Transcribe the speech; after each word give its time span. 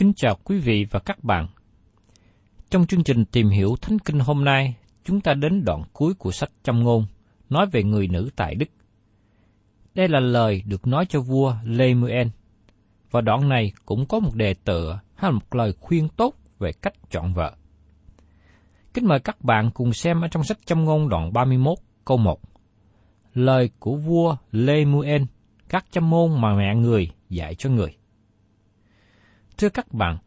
Kính 0.00 0.12
chào 0.16 0.36
quý 0.44 0.58
vị 0.58 0.86
và 0.90 1.00
các 1.00 1.24
bạn. 1.24 1.46
Trong 2.70 2.86
chương 2.86 3.04
trình 3.04 3.24
tìm 3.24 3.48
hiểu 3.48 3.76
Thánh 3.82 3.98
Kinh 3.98 4.20
hôm 4.20 4.44
nay, 4.44 4.74
chúng 5.04 5.20
ta 5.20 5.34
đến 5.34 5.64
đoạn 5.64 5.82
cuối 5.92 6.14
của 6.14 6.32
sách 6.32 6.50
Châm 6.62 6.80
ngôn, 6.80 7.06
nói 7.50 7.66
về 7.72 7.82
người 7.82 8.08
nữ 8.08 8.30
tại 8.36 8.54
Đức. 8.54 8.66
Đây 9.94 10.08
là 10.08 10.20
lời 10.20 10.62
được 10.66 10.86
nói 10.86 11.06
cho 11.06 11.20
vua 11.20 11.54
Lemuel, 11.64 12.28
và 13.10 13.20
đoạn 13.20 13.48
này 13.48 13.72
cũng 13.84 14.06
có 14.06 14.18
một 14.18 14.34
đề 14.34 14.54
tựa 14.54 15.00
hay 15.14 15.32
một 15.32 15.54
lời 15.54 15.72
khuyên 15.80 16.08
tốt 16.08 16.34
về 16.58 16.72
cách 16.72 16.94
chọn 17.10 17.34
vợ. 17.34 17.56
Kính 18.94 19.08
mời 19.08 19.20
các 19.20 19.44
bạn 19.44 19.70
cùng 19.74 19.92
xem 19.92 20.20
ở 20.20 20.28
trong 20.28 20.44
sách 20.44 20.58
Châm 20.66 20.84
ngôn 20.84 21.08
đoạn 21.08 21.32
31 21.32 21.78
câu 22.04 22.16
1. 22.16 22.40
Lời 23.34 23.70
của 23.78 23.96
vua 23.96 24.36
Lemuel, 24.52 25.22
các 25.68 25.84
châm 25.90 26.10
môn 26.10 26.40
mà 26.40 26.54
mẹ 26.56 26.74
người 26.74 27.10
dạy 27.28 27.54
cho 27.54 27.70
người. 27.70 27.99
Thưa 29.60 29.68
các 29.68 29.92
bạn, 29.92 30.18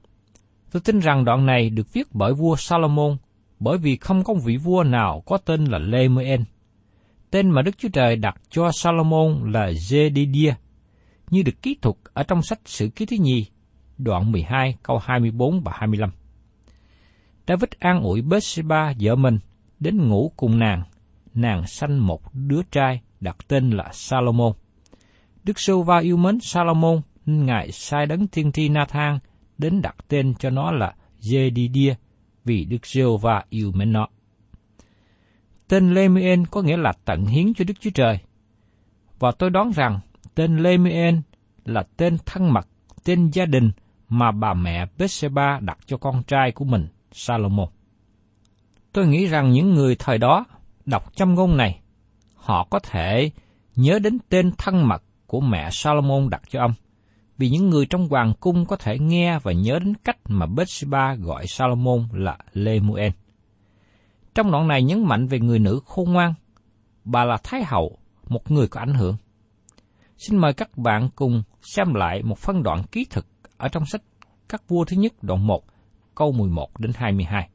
tôi 0.71 0.81
tin 0.85 0.99
rằng 0.99 1.25
đoạn 1.25 1.45
này 1.45 1.69
được 1.69 1.93
viết 1.93 2.07
bởi 2.11 2.33
vua 2.33 2.55
Salomon 2.55 3.17
bởi 3.59 3.77
vì 3.77 3.97
không 3.97 4.23
có 4.23 4.33
vị 4.33 4.57
vua 4.57 4.83
nào 4.83 5.23
có 5.25 5.37
tên 5.37 5.65
là 5.65 5.79
Lemuel. 5.79 6.41
Tên 7.31 7.49
mà 7.49 7.61
Đức 7.61 7.77
Chúa 7.77 7.89
Trời 7.93 8.15
đặt 8.15 8.35
cho 8.49 8.71
Salomon 8.71 9.51
là 9.51 9.71
Jedidia, 9.71 10.53
như 11.29 11.43
được 11.43 11.61
ký 11.61 11.77
thuật 11.81 11.95
ở 12.13 12.23
trong 12.23 12.41
sách 12.41 12.59
Sử 12.65 12.89
ký 12.89 13.05
thứ 13.05 13.15
nhì, 13.19 13.45
đoạn 13.97 14.31
12 14.31 14.75
câu 14.83 14.97
24 14.97 15.61
và 15.61 15.71
25. 15.75 16.09
David 17.47 17.69
an 17.79 18.01
ủi 18.01 18.21
Bathsheba 18.21 18.93
vợ 18.99 19.15
mình 19.15 19.39
đến 19.79 20.07
ngủ 20.07 20.31
cùng 20.35 20.59
nàng, 20.59 20.83
nàng 21.33 21.67
sanh 21.67 22.07
một 22.07 22.21
đứa 22.33 22.61
trai 22.71 23.01
đặt 23.19 23.37
tên 23.47 23.69
là 23.69 23.89
Salomon. 23.93 24.53
Đức 25.43 25.59
Sô 25.59 25.81
Va 25.81 25.99
yêu 25.99 26.17
mến 26.17 26.39
Salomon 26.41 27.01
Ngài 27.25 27.71
sai 27.71 28.05
đấng 28.05 28.27
tiên 28.27 28.51
tri 28.51 28.69
Nathan 28.69 29.19
đến 29.57 29.81
đặt 29.81 29.95
tên 30.07 30.33
cho 30.39 30.49
nó 30.49 30.71
là 30.71 30.95
Jedidia 31.21 31.93
vì 32.45 32.65
Đức 32.65 32.87
giê 32.87 33.03
va 33.21 33.45
yêu 33.49 33.71
mến 33.75 33.91
nó. 33.91 34.07
Tên 35.67 35.93
Lemuel 35.93 36.43
có 36.51 36.61
nghĩa 36.61 36.77
là 36.77 36.93
tận 37.05 37.25
hiến 37.25 37.53
cho 37.53 37.65
Đức 37.65 37.73
Chúa 37.79 37.89
Trời. 37.89 38.19
Và 39.19 39.31
tôi 39.31 39.49
đoán 39.49 39.71
rằng 39.71 39.99
tên 40.35 40.57
Lemuel 40.57 41.15
là 41.65 41.83
tên 41.97 42.17
thân 42.25 42.53
mật, 42.53 42.67
tên 43.03 43.29
gia 43.29 43.45
đình 43.45 43.71
mà 44.09 44.31
bà 44.31 44.53
mẹ 44.53 44.85
Bethsheba 44.97 45.59
đặt 45.61 45.77
cho 45.85 45.97
con 45.97 46.23
trai 46.23 46.51
của 46.51 46.65
mình, 46.65 46.87
Salomon. 47.11 47.69
Tôi 48.93 49.07
nghĩ 49.07 49.25
rằng 49.25 49.51
những 49.51 49.73
người 49.73 49.95
thời 49.95 50.17
đó 50.17 50.45
đọc 50.85 51.15
châm 51.15 51.35
ngôn 51.35 51.57
này, 51.57 51.79
họ 52.35 52.67
có 52.69 52.79
thể 52.79 53.31
nhớ 53.75 53.99
đến 53.99 54.17
tên 54.29 54.51
thân 54.57 54.87
mật 54.87 55.03
của 55.27 55.41
mẹ 55.41 55.69
Salomon 55.71 56.29
đặt 56.29 56.41
cho 56.49 56.59
ông, 56.59 56.73
vì 57.43 57.49
những 57.49 57.69
người 57.69 57.85
trong 57.85 58.07
hoàng 58.09 58.33
cung 58.39 58.65
có 58.65 58.75
thể 58.75 58.99
nghe 58.99 59.39
và 59.39 59.51
nhớ 59.51 59.79
đến 59.79 59.93
cách 60.03 60.17
mà 60.27 60.45
Bathsheba 60.45 61.15
gọi 61.15 61.47
Salomon 61.47 62.07
là 62.11 62.37
Lemuel. 62.53 63.11
Trong 64.35 64.51
đoạn 64.51 64.67
này 64.67 64.83
nhấn 64.83 65.05
mạnh 65.05 65.27
về 65.27 65.39
người 65.39 65.59
nữ 65.59 65.79
khôn 65.85 66.13
ngoan, 66.13 66.33
bà 67.03 67.25
là 67.25 67.37
Thái 67.43 67.63
hậu, 67.63 67.97
một 68.27 68.51
người 68.51 68.67
có 68.67 68.79
ảnh 68.79 68.93
hưởng. 68.93 69.15
Xin 70.17 70.37
mời 70.37 70.53
các 70.53 70.77
bạn 70.77 71.09
cùng 71.15 71.43
xem 71.61 71.93
lại 71.93 72.23
một 72.23 72.37
phân 72.37 72.63
đoạn 72.63 72.83
ký 72.91 73.05
thực 73.09 73.25
ở 73.57 73.69
trong 73.69 73.85
sách 73.85 74.01
Các 74.49 74.67
vua 74.67 74.85
thứ 74.85 74.97
nhất 74.97 75.13
đoạn 75.21 75.47
1, 75.47 75.63
câu 76.15 76.31
11 76.31 76.79
đến 76.79 76.91
22. 76.95 77.49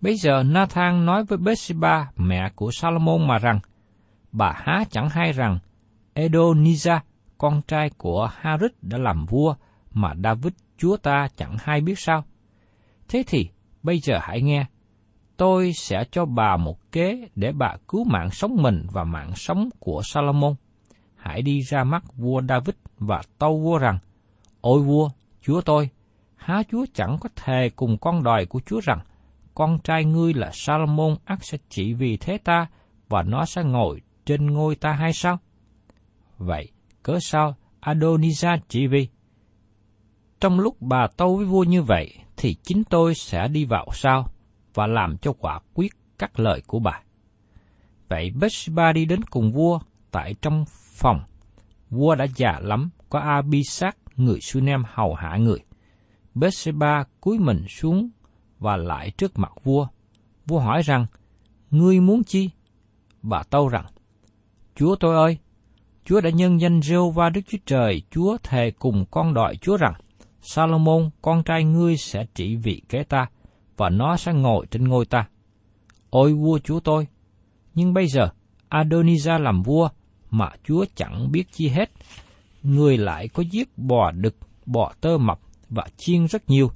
Bây 0.00 0.16
giờ 0.16 0.42
Nathan 0.42 1.06
nói 1.06 1.24
với 1.24 1.38
Bathsheba, 1.38 2.10
mẹ 2.16 2.50
của 2.54 2.70
Salomon 2.72 3.26
mà 3.28 3.38
rằng, 3.38 3.60
bà 4.32 4.52
há 4.56 4.84
chẳng 4.90 5.08
hay 5.08 5.32
rằng 5.32 5.58
Edoniza, 6.14 7.00
con 7.44 7.62
trai 7.68 7.90
của 7.90 8.30
Harith 8.36 8.74
đã 8.82 8.98
làm 8.98 9.26
vua 9.26 9.54
mà 9.92 10.14
David 10.24 10.52
chúa 10.78 10.96
ta 10.96 11.28
chẳng 11.36 11.56
hay 11.60 11.80
biết 11.80 11.98
sao. 11.98 12.24
Thế 13.08 13.24
thì, 13.26 13.48
bây 13.82 13.98
giờ 13.98 14.18
hãy 14.22 14.42
nghe, 14.42 14.66
tôi 15.36 15.72
sẽ 15.72 16.04
cho 16.10 16.24
bà 16.24 16.56
một 16.56 16.92
kế 16.92 17.28
để 17.34 17.52
bà 17.52 17.76
cứu 17.88 18.04
mạng 18.04 18.30
sống 18.30 18.56
mình 18.62 18.86
và 18.92 19.04
mạng 19.04 19.32
sống 19.34 19.68
của 19.78 20.02
Salomon. 20.04 20.54
Hãy 21.16 21.42
đi 21.42 21.60
ra 21.60 21.84
mắt 21.84 22.04
vua 22.16 22.42
David 22.48 22.74
và 22.98 23.20
tâu 23.38 23.58
vua 23.58 23.78
rằng, 23.78 23.98
Ôi 24.60 24.82
vua, 24.82 25.10
chúa 25.42 25.60
tôi, 25.60 25.88
há 26.36 26.62
chúa 26.70 26.86
chẳng 26.94 27.16
có 27.20 27.28
thề 27.36 27.70
cùng 27.76 27.98
con 27.98 28.22
đòi 28.22 28.46
của 28.46 28.60
chúa 28.66 28.80
rằng, 28.80 29.00
con 29.54 29.78
trai 29.84 30.04
ngươi 30.04 30.34
là 30.34 30.50
Salomon 30.52 31.16
ắt 31.24 31.38
sẽ 31.42 31.58
chỉ 31.68 31.94
vì 31.94 32.16
thế 32.16 32.38
ta, 32.38 32.66
và 33.08 33.22
nó 33.22 33.44
sẽ 33.44 33.62
ngồi 33.64 34.00
trên 34.26 34.46
ngôi 34.46 34.76
ta 34.76 34.92
hay 34.92 35.12
sao? 35.12 35.38
Vậy, 36.38 36.70
cớ 37.04 37.18
sao 37.20 37.56
Adonijah 37.80 38.58
chỉ 38.68 38.86
vì? 38.86 39.08
Trong 40.40 40.60
lúc 40.60 40.82
bà 40.82 41.06
tâu 41.16 41.36
với 41.36 41.46
vua 41.46 41.64
như 41.64 41.82
vậy, 41.82 42.14
thì 42.36 42.56
chính 42.62 42.84
tôi 42.84 43.14
sẽ 43.14 43.48
đi 43.48 43.64
vào 43.64 43.86
sau 43.92 44.28
và 44.74 44.86
làm 44.86 45.16
cho 45.18 45.32
quả 45.32 45.60
quyết 45.74 45.92
các 46.18 46.40
lời 46.40 46.62
của 46.66 46.78
bà. 46.78 47.00
Vậy 48.08 48.30
Bathsheba 48.40 48.92
đi 48.92 49.04
đến 49.04 49.22
cùng 49.22 49.52
vua 49.52 49.78
tại 50.10 50.34
trong 50.42 50.64
phòng. 50.92 51.20
Vua 51.90 52.14
đã 52.14 52.26
già 52.36 52.58
lắm, 52.60 52.90
có 53.08 53.18
Abisag, 53.18 53.94
người 54.16 54.38
Sunem 54.40 54.82
hầu 54.86 55.14
hạ 55.14 55.36
người. 55.36 55.58
Bathsheba 56.34 57.04
cúi 57.20 57.38
mình 57.38 57.64
xuống 57.68 58.10
và 58.58 58.76
lại 58.76 59.10
trước 59.10 59.38
mặt 59.38 59.52
vua. 59.64 59.86
Vua 60.46 60.58
hỏi 60.58 60.82
rằng, 60.82 61.06
Ngươi 61.70 62.00
muốn 62.00 62.24
chi? 62.24 62.50
Bà 63.22 63.42
tâu 63.42 63.68
rằng, 63.68 63.86
Chúa 64.74 64.96
tôi 64.96 65.16
ơi, 65.16 65.38
Chúa 66.06 66.20
đã 66.20 66.30
nhân 66.30 66.60
danh 66.60 66.82
rêu 66.82 67.10
va 67.10 67.30
Đức 67.30 67.40
Chúa 67.46 67.58
Trời, 67.66 68.02
Chúa 68.10 68.36
thề 68.42 68.70
cùng 68.78 69.04
con 69.10 69.34
đòi 69.34 69.56
Chúa 69.56 69.76
rằng, 69.76 69.94
Salomon, 70.40 71.10
con 71.22 71.42
trai 71.42 71.64
ngươi 71.64 71.96
sẽ 71.96 72.26
trị 72.34 72.56
vị 72.56 72.82
kế 72.88 73.04
ta, 73.04 73.26
và 73.76 73.88
nó 73.88 74.16
sẽ 74.16 74.32
ngồi 74.32 74.66
trên 74.70 74.88
ngôi 74.88 75.06
ta. 75.06 75.28
Ôi 76.10 76.32
vua 76.32 76.58
chúa 76.58 76.80
tôi! 76.80 77.06
Nhưng 77.74 77.94
bây 77.94 78.06
giờ, 78.06 78.28
Adonijah 78.70 79.38
làm 79.38 79.62
vua, 79.62 79.88
mà 80.30 80.48
chúa 80.64 80.84
chẳng 80.94 81.32
biết 81.32 81.52
chi 81.52 81.68
hết. 81.68 81.90
Người 82.62 82.98
lại 82.98 83.28
có 83.28 83.42
giết 83.50 83.78
bò 83.78 84.10
đực, 84.10 84.36
bò 84.66 84.92
tơ 85.00 85.18
mập 85.18 85.40
và 85.70 85.86
chiên 85.96 86.26
rất 86.26 86.50
nhiều, 86.50 86.70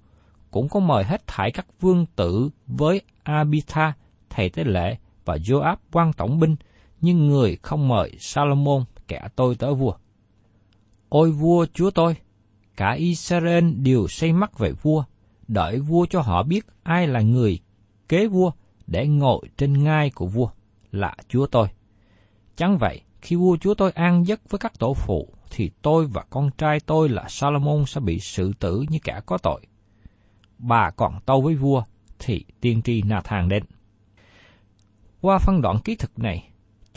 cũng 0.50 0.68
có 0.68 0.80
mời 0.80 1.04
hết 1.04 1.26
thải 1.26 1.50
các 1.50 1.66
vương 1.80 2.06
tử 2.16 2.50
với 2.66 3.02
Abitha, 3.22 3.92
thầy 4.30 4.48
tế 4.50 4.64
lễ, 4.64 4.96
và 5.24 5.36
Joab 5.36 5.76
quan 5.92 6.12
tổng 6.12 6.38
binh, 6.38 6.56
nhưng 7.00 7.26
người 7.26 7.56
không 7.62 7.88
mời 7.88 8.12
Salomon 8.18 8.84
kẻ 9.08 9.28
tôi 9.36 9.54
tới 9.54 9.74
vua. 9.74 9.94
Ôi 11.08 11.30
vua 11.30 11.66
chúa 11.74 11.90
tôi! 11.90 12.16
Cả 12.76 12.92
Israel 12.92 13.70
đều 13.70 14.08
say 14.08 14.32
mắt 14.32 14.58
về 14.58 14.72
vua, 14.72 15.04
đợi 15.48 15.80
vua 15.80 16.06
cho 16.10 16.20
họ 16.20 16.42
biết 16.42 16.66
ai 16.82 17.06
là 17.06 17.20
người 17.20 17.60
kế 18.08 18.26
vua 18.26 18.50
để 18.86 19.06
ngồi 19.06 19.40
trên 19.56 19.84
ngai 19.84 20.10
của 20.10 20.26
vua, 20.26 20.50
là 20.92 21.16
chúa 21.28 21.46
tôi. 21.46 21.68
Chẳng 22.56 22.78
vậy, 22.78 23.00
khi 23.22 23.36
vua 23.36 23.56
chúa 23.56 23.74
tôi 23.74 23.90
an 23.90 24.26
giấc 24.26 24.50
với 24.50 24.58
các 24.58 24.78
tổ 24.78 24.94
phụ, 24.94 25.28
thì 25.50 25.70
tôi 25.82 26.06
và 26.06 26.24
con 26.30 26.50
trai 26.58 26.80
tôi 26.80 27.08
là 27.08 27.24
Salomon 27.28 27.86
sẽ 27.86 28.00
bị 28.00 28.20
xử 28.20 28.52
tử 28.58 28.84
như 28.88 28.98
kẻ 29.04 29.20
có 29.26 29.38
tội. 29.38 29.60
Bà 30.58 30.90
còn 30.90 31.20
tâu 31.26 31.40
với 31.40 31.54
vua, 31.54 31.82
thì 32.18 32.44
tiên 32.60 32.82
tri 32.82 33.02
Nathan 33.02 33.48
đến. 33.48 33.64
Qua 35.20 35.38
phân 35.38 35.62
đoạn 35.62 35.78
ký 35.84 35.96
thực 35.96 36.18
này, 36.18 36.48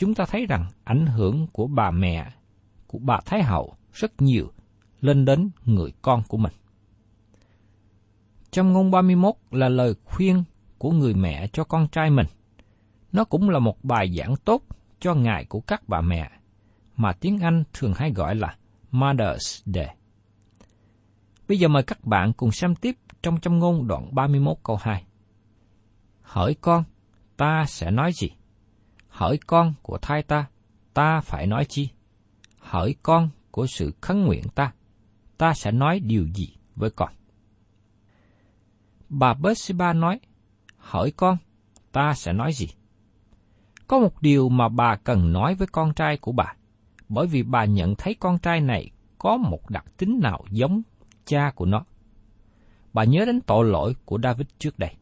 chúng 0.02 0.14
ta 0.14 0.24
thấy 0.24 0.46
rằng 0.46 0.66
ảnh 0.84 1.06
hưởng 1.06 1.46
của 1.52 1.66
bà 1.66 1.90
mẹ, 1.90 2.32
của 2.86 2.98
bà 2.98 3.20
Thái 3.24 3.42
Hậu 3.42 3.74
rất 3.92 4.22
nhiều 4.22 4.52
lên 5.00 5.24
đến 5.24 5.50
người 5.64 5.92
con 6.02 6.22
của 6.28 6.36
mình. 6.36 6.52
Trong 8.50 8.72
ngôn 8.72 8.90
31 8.90 9.34
là 9.50 9.68
lời 9.68 9.94
khuyên 10.04 10.44
của 10.78 10.90
người 10.90 11.14
mẹ 11.14 11.46
cho 11.52 11.64
con 11.64 11.88
trai 11.88 12.10
mình. 12.10 12.26
Nó 13.12 13.24
cũng 13.24 13.50
là 13.50 13.58
một 13.58 13.84
bài 13.84 14.16
giảng 14.18 14.36
tốt 14.36 14.62
cho 15.00 15.14
ngày 15.14 15.44
của 15.44 15.60
các 15.60 15.88
bà 15.88 16.00
mẹ, 16.00 16.30
mà 16.96 17.12
tiếng 17.12 17.38
Anh 17.38 17.64
thường 17.72 17.92
hay 17.96 18.12
gọi 18.12 18.34
là 18.34 18.56
Mother's 18.92 19.62
Day. 19.74 19.96
Bây 21.48 21.58
giờ 21.58 21.68
mời 21.68 21.82
các 21.82 22.04
bạn 22.04 22.32
cùng 22.32 22.52
xem 22.52 22.74
tiếp 22.74 22.96
trong 23.22 23.40
trong 23.40 23.58
ngôn 23.58 23.86
đoạn 23.86 24.14
31 24.14 24.56
câu 24.62 24.76
2. 24.82 25.04
Hỏi 26.22 26.56
con, 26.60 26.84
ta 27.36 27.64
sẽ 27.68 27.90
nói 27.90 28.12
gì? 28.12 28.30
Hỏi 29.12 29.38
con 29.46 29.74
của 29.82 29.98
thai 29.98 30.22
ta, 30.22 30.46
ta 30.94 31.20
phải 31.20 31.46
nói 31.46 31.64
chi? 31.68 31.88
Hỏi 32.58 32.94
con 33.02 33.28
của 33.50 33.66
sự 33.66 33.92
khấn 34.00 34.22
nguyện 34.22 34.44
ta, 34.54 34.72
ta 35.38 35.54
sẽ 35.54 35.72
nói 35.72 36.00
điều 36.00 36.26
gì 36.34 36.56
với 36.76 36.90
con? 36.90 37.12
Bà 39.08 39.34
bersiba 39.34 39.92
nói, 39.92 40.20
hỏi 40.76 41.12
con, 41.16 41.36
ta 41.92 42.14
sẽ 42.14 42.32
nói 42.32 42.52
gì? 42.52 42.66
Có 43.86 43.98
một 43.98 44.22
điều 44.22 44.48
mà 44.48 44.68
bà 44.68 44.96
cần 44.96 45.32
nói 45.32 45.54
với 45.54 45.66
con 45.72 45.94
trai 45.94 46.16
của 46.16 46.32
bà, 46.32 46.54
bởi 47.08 47.26
vì 47.26 47.42
bà 47.42 47.64
nhận 47.64 47.94
thấy 47.98 48.14
con 48.14 48.38
trai 48.38 48.60
này 48.60 48.90
có 49.18 49.36
một 49.36 49.70
đặc 49.70 49.84
tính 49.96 50.20
nào 50.22 50.44
giống 50.50 50.82
cha 51.24 51.52
của 51.54 51.66
nó. 51.66 51.84
Bà 52.92 53.04
nhớ 53.04 53.24
đến 53.24 53.40
tội 53.40 53.64
lỗi 53.64 53.94
của 54.04 54.18
David 54.22 54.46
trước 54.58 54.78
đây. 54.78 54.94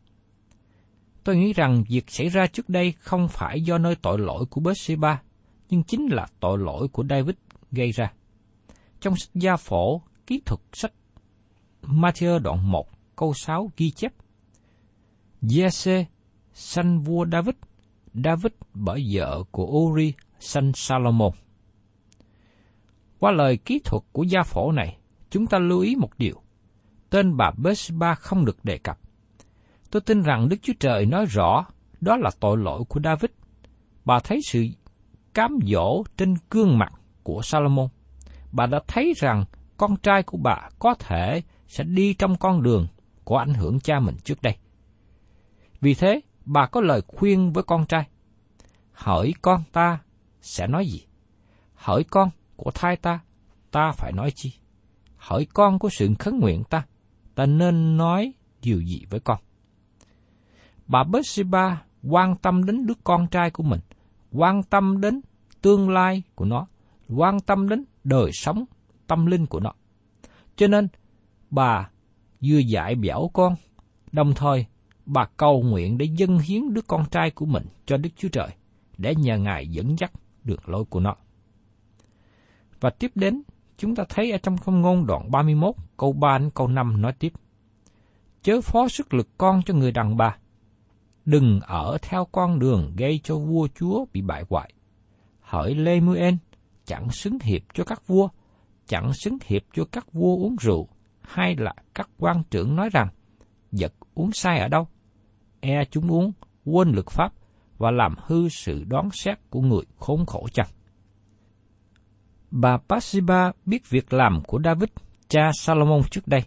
Tôi 1.25 1.37
nghĩ 1.37 1.53
rằng 1.53 1.85
việc 1.89 2.11
xảy 2.11 2.29
ra 2.29 2.47
trước 2.47 2.69
đây 2.69 2.93
không 2.93 3.29
phải 3.29 3.63
do 3.63 3.79
nơi 3.79 3.97
tội 4.03 4.19
lỗi 4.19 4.45
của 4.51 4.61
Bathsheba, 4.61 5.23
nhưng 5.69 5.83
chính 5.83 6.07
là 6.07 6.27
tội 6.41 6.59
lỗi 6.59 6.89
của 6.89 7.05
David 7.11 7.37
gây 7.73 7.91
ra. 7.91 8.13
Trong 9.01 9.17
sách 9.17 9.35
gia 9.35 9.57
phổ, 9.57 10.03
kỹ 10.27 10.43
thuật 10.47 10.61
sách 10.73 10.93
Matthew 11.83 12.39
đoạn 12.39 12.71
1 12.71 12.89
câu 13.17 13.35
6 13.35 13.71
ghi 13.77 13.91
chép 13.91 14.13
Jesse 15.43 16.05
sanh 16.53 17.01
vua 17.03 17.27
David, 17.33 17.55
David 18.15 18.53
bởi 18.75 19.05
vợ 19.13 19.45
của 19.51 19.67
Uri 19.67 20.13
sanh 20.39 20.73
Salomon. 20.75 21.33
Qua 23.19 23.33
lời 23.33 23.57
kỹ 23.57 23.81
thuật 23.85 24.03
của 24.13 24.23
gia 24.23 24.43
phổ 24.43 24.73
này, 24.73 24.99
chúng 25.31 25.47
ta 25.47 25.59
lưu 25.59 25.81
ý 25.81 25.97
một 25.97 26.11
điều. 26.19 26.43
Tên 27.11 27.37
bà 27.37 27.51
Bathsheba 27.57 28.15
không 28.15 28.45
được 28.45 28.65
đề 28.65 28.79
cập. 28.79 28.99
Tôi 29.91 30.01
tin 30.01 30.23
rằng 30.23 30.49
Đức 30.49 30.57
Chúa 30.63 30.73
Trời 30.81 31.07
nói 31.07 31.27
rõ 31.27 31.67
đó 32.01 32.17
là 32.17 32.31
tội 32.41 32.57
lỗi 32.57 32.85
của 32.89 33.01
David. 33.05 33.31
Bà 34.05 34.21
thấy 34.21 34.41
sự 34.47 34.67
cám 35.35 35.59
dỗ 35.67 36.05
trên 36.17 36.35
gương 36.51 36.79
mặt 36.79 36.93
của 37.23 37.43
Salomon. 37.43 37.89
Bà 38.53 38.67
đã 38.67 38.81
thấy 38.87 39.13
rằng 39.17 39.45
con 39.77 39.97
trai 39.97 40.23
của 40.23 40.39
bà 40.39 40.69
có 40.79 40.95
thể 40.95 41.43
sẽ 41.67 41.85
đi 41.85 42.15
trong 42.15 42.37
con 42.37 42.63
đường 42.63 42.87
của 43.25 43.37
ảnh 43.37 43.55
hưởng 43.55 43.81
cha 43.81 44.01
mình 44.01 44.17
trước 44.25 44.43
đây. 44.43 44.57
Vì 45.81 45.95
thế, 45.95 46.21
bà 46.45 46.67
có 46.67 46.81
lời 46.81 47.03
khuyên 47.07 47.53
với 47.53 47.65
con 47.65 47.87
trai. 47.87 48.09
Hỏi 48.93 49.33
con 49.43 49.63
ta 49.73 49.99
sẽ 50.41 50.67
nói 50.67 50.87
gì? 50.87 51.07
Hỏi 51.75 52.05
con 52.05 52.31
của 52.57 52.71
thai 52.71 52.97
ta, 52.97 53.21
ta 53.71 53.93
phải 53.93 54.13
nói 54.13 54.33
chi? 54.35 54.53
Hỏi 55.17 55.47
con 55.55 55.79
của 55.79 55.89
sự 55.89 56.09
khấn 56.19 56.39
nguyện 56.39 56.63
ta, 56.71 56.83
ta 57.35 57.47
nên 57.47 57.97
nói 57.97 58.33
điều 58.63 58.81
gì 58.81 59.05
với 59.11 59.21
con? 59.21 59.39
Bà 60.91 61.05
Bathsheba 61.05 61.83
quan 62.03 62.37
tâm 62.37 62.65
đến 62.65 62.87
đứa 62.87 62.95
con 63.05 63.27
trai 63.27 63.51
của 63.51 63.63
mình, 63.63 63.81
quan 64.33 64.63
tâm 64.63 65.01
đến 65.01 65.21
tương 65.63 65.91
lai 65.91 66.23
của 66.35 66.45
nó, 66.45 66.67
quan 67.09 67.41
tâm 67.41 67.69
đến 67.69 67.85
đời 68.05 68.33
sống 68.33 68.65
tâm 69.07 69.27
linh 69.27 69.47
của 69.47 69.61
nó. 69.61 69.73
Cho 70.57 70.67
nên, 70.67 70.89
bà 71.51 71.91
vừa 72.45 72.59
dạy 72.59 72.95
bảo 72.95 73.31
con, 73.33 73.57
đồng 74.13 74.35
thời 74.35 74.67
bà 75.07 75.29
cầu 75.37 75.63
nguyện 75.63 75.99
để 75.99 76.07
dâng 76.07 76.39
hiến 76.39 76.75
đứa 76.75 76.83
con 76.83 77.05
trai 77.11 77.31
của 77.31 77.47
mình 77.47 77.65
cho 77.87 77.97
Đức 77.97 78.11
Chúa 78.17 78.29
Trời, 78.29 78.49
để 78.99 79.15
nhờ 79.15 79.39
Ngài 79.39 79.69
dẫn 79.69 79.99
dắt 79.99 80.13
đường 80.45 80.61
lối 80.67 80.85
của 80.85 81.01
nó. 81.01 81.17
Và 82.81 82.91
tiếp 82.91 83.11
đến, 83.15 83.43
chúng 83.79 83.95
ta 83.95 84.05
thấy 84.09 84.31
ở 84.31 84.39
trong 84.39 84.59
không 84.59 84.81
ngôn 84.81 85.07
đoạn 85.07 85.31
31, 85.31 85.75
câu 85.97 86.13
3 86.13 86.39
đến 86.39 86.51
câu 86.55 86.69
5 86.69 87.03
nói 87.03 87.13
tiếp. 87.19 87.33
Chớ 88.43 88.61
phó 88.61 88.89
sức 88.89 89.15
lực 89.15 89.29
con 89.39 89.63
cho 89.67 89.75
người 89.75 89.93
đàn 89.93 90.17
bà, 90.17 90.37
đừng 91.25 91.61
ở 91.61 91.99
theo 92.03 92.27
con 92.33 92.59
đường 92.59 92.93
gây 92.97 93.21
cho 93.25 93.39
vua 93.39 93.69
chúa 93.75 94.05
bị 94.13 94.23
bại 94.23 94.45
hoại. 94.51 94.73
Hỡi 95.41 95.75
Lê 95.75 96.01
Mưu 96.01 96.15
En, 96.15 96.39
chẳng 96.85 97.11
xứng 97.11 97.39
hiệp 97.43 97.63
cho 97.75 97.85
các 97.85 98.07
vua, 98.07 98.29
chẳng 98.87 99.13
xứng 99.15 99.39
hiệp 99.45 99.63
cho 99.73 99.85
các 99.93 100.13
vua 100.13 100.37
uống 100.37 100.57
rượu, 100.61 100.89
hay 101.21 101.57
là 101.57 101.75
các 101.95 102.11
quan 102.19 102.43
trưởng 102.51 102.77
nói 102.77 102.89
rằng, 102.93 103.09
giật 103.73 103.93
uống 104.15 104.31
sai 104.33 104.59
ở 104.59 104.69
đâu? 104.69 104.89
E 105.61 105.85
chúng 105.91 106.13
uống, 106.13 106.33
quên 106.65 106.89
lực 106.89 107.11
pháp 107.11 107.33
và 107.79 107.91
làm 107.91 108.15
hư 108.27 108.49
sự 108.49 108.85
đoán 108.85 109.09
xét 109.13 109.39
của 109.51 109.61
người 109.61 109.83
khốn 109.97 110.27
khổ 110.27 110.49
chăng? 110.53 110.69
Bà 112.51 112.79
Bathsheba 112.89 113.53
biết 113.67 113.91
việc 113.91 114.13
làm 114.13 114.43
của 114.47 114.61
David, 114.65 114.89
cha 115.29 115.51
Salomon 115.55 116.03
trước 116.11 116.29
đây, 116.29 116.43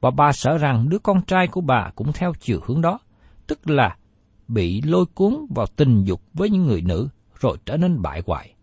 và 0.00 0.10
bà 0.10 0.32
sợ 0.32 0.58
rằng 0.58 0.88
đứa 0.88 0.98
con 0.98 1.22
trai 1.22 1.46
của 1.48 1.60
bà 1.60 1.90
cũng 1.94 2.12
theo 2.12 2.32
chiều 2.40 2.60
hướng 2.66 2.80
đó, 2.80 2.98
tức 3.48 3.70
là 3.70 3.96
bị 4.48 4.82
lôi 4.82 5.06
cuốn 5.14 5.46
vào 5.50 5.66
tình 5.76 6.04
dục 6.04 6.22
với 6.34 6.50
những 6.50 6.66
người 6.66 6.82
nữ 6.82 7.08
rồi 7.40 7.56
trở 7.66 7.76
nên 7.76 8.02
bại 8.02 8.22
hoại. 8.26 8.54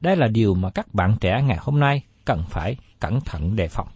Đây 0.00 0.16
là 0.16 0.26
điều 0.28 0.54
mà 0.54 0.70
các 0.70 0.94
bạn 0.94 1.16
trẻ 1.20 1.42
ngày 1.42 1.58
hôm 1.60 1.80
nay 1.80 2.04
cần 2.24 2.42
phải 2.48 2.76
cẩn 3.00 3.20
thận 3.20 3.56
đề 3.56 3.68
phòng 3.68 3.88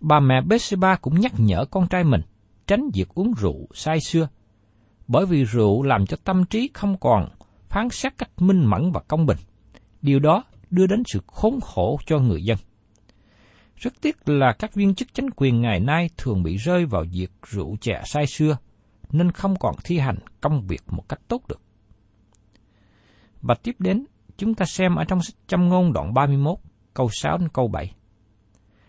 bà 0.00 0.20
mẹ 0.20 0.40
Bathsheba 0.40 0.96
cũng 0.96 1.20
nhắc 1.20 1.32
nhở 1.38 1.64
con 1.64 1.86
trai 1.88 2.04
mình 2.04 2.20
tránh 2.66 2.90
việc 2.94 3.08
uống 3.14 3.32
rượu 3.38 3.66
say 3.74 4.00
xưa, 4.00 4.28
bởi 5.08 5.26
vì 5.26 5.44
rượu 5.44 5.82
làm 5.82 6.06
cho 6.06 6.16
tâm 6.24 6.44
trí 6.44 6.70
không 6.74 6.96
còn 7.00 7.28
phán 7.68 7.88
xét 7.90 8.18
cách 8.18 8.30
minh 8.38 8.64
mẫn 8.64 8.92
và 8.92 9.00
công 9.08 9.26
bình. 9.26 9.36
Điều 10.02 10.18
đó 10.18 10.44
đưa 10.70 10.86
đến 10.86 11.02
sự 11.06 11.20
khốn 11.26 11.60
khổ 11.60 11.98
cho 12.06 12.18
người 12.18 12.44
dân. 12.44 12.58
Rất 13.76 13.92
tiếc 14.00 14.28
là 14.28 14.52
các 14.58 14.74
viên 14.74 14.94
chức 14.94 15.14
chính 15.14 15.30
quyền 15.36 15.60
ngày 15.60 15.80
nay 15.80 16.10
thường 16.16 16.42
bị 16.42 16.56
rơi 16.56 16.86
vào 16.86 17.04
việc 17.12 17.30
rượu 17.46 17.76
chè 17.80 18.02
say 18.04 18.26
xưa, 18.26 18.56
nên 19.12 19.32
không 19.32 19.56
còn 19.60 19.74
thi 19.84 19.98
hành 19.98 20.18
công 20.40 20.66
việc 20.66 20.82
một 20.86 21.08
cách 21.08 21.20
tốt 21.28 21.42
được. 21.48 21.60
Và 23.42 23.54
tiếp 23.54 23.76
đến, 23.78 24.04
chúng 24.36 24.54
ta 24.54 24.64
xem 24.64 24.94
ở 24.94 25.04
trong 25.04 25.22
sách 25.22 25.34
châm 25.46 25.68
ngôn 25.68 25.92
đoạn 25.92 26.14
31, 26.14 26.58
câu 26.94 27.08
6 27.12 27.38
đến 27.38 27.48
câu 27.48 27.68
7. 27.68 27.94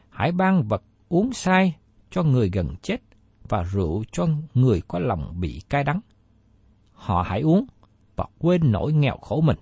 Hãy 0.09 0.31
ban 0.31 0.67
vật 0.67 0.83
uống 1.09 1.33
say 1.33 1.75
cho 2.11 2.23
người 2.23 2.49
gần 2.49 2.75
chết 2.81 2.97
và 3.49 3.63
rượu 3.63 4.03
cho 4.11 4.27
người 4.53 4.81
có 4.87 4.99
lòng 4.99 5.39
bị 5.39 5.61
cay 5.69 5.83
đắng. 5.83 5.99
Họ 6.93 7.21
hãy 7.27 7.41
uống 7.41 7.65
và 8.15 8.25
quên 8.39 8.71
nỗi 8.71 8.93
nghèo 8.93 9.17
khổ 9.17 9.41
mình, 9.41 9.57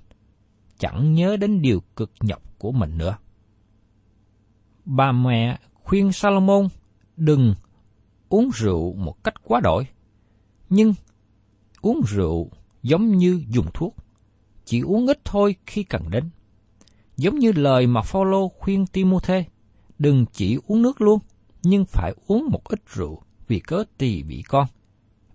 chẳng 0.77 1.13
nhớ 1.13 1.37
đến 1.37 1.61
điều 1.61 1.79
cực 1.95 2.11
nhọc 2.21 2.41
của 2.59 2.71
mình 2.71 2.97
nữa. 2.97 3.17
Bà 4.85 5.11
mẹ 5.11 5.59
khuyên 5.73 6.11
Salomon 6.11 6.67
đừng 7.17 7.55
uống 8.29 8.49
rượu 8.53 8.93
một 8.93 9.23
cách 9.23 9.33
quá 9.43 9.59
đổi, 9.63 9.87
nhưng 10.69 10.93
uống 11.81 12.01
rượu 12.07 12.49
giống 12.83 13.17
như 13.17 13.43
dùng 13.49 13.67
thuốc, 13.73 13.95
chỉ 14.65 14.81
uống 14.81 15.07
ít 15.07 15.19
thôi 15.25 15.55
khi 15.65 15.83
cần 15.83 16.09
đến. 16.09 16.29
Giống 17.17 17.39
như 17.39 17.51
lời 17.51 17.87
mà 17.87 18.01
Phaolô 18.01 18.47
khuyên 18.47 18.87
Timôthê, 18.87 19.45
đừng 19.99 20.25
chỉ 20.31 20.57
uống 20.67 20.81
nước 20.81 21.01
luôn, 21.01 21.19
nhưng 21.63 21.85
phải 21.85 22.13
uống 22.27 22.47
một 22.51 22.63
ít 22.63 22.79
rượu 22.93 23.21
vì 23.47 23.59
cớ 23.59 23.83
tỳ 23.97 24.23
bị 24.23 24.41
con, 24.41 24.67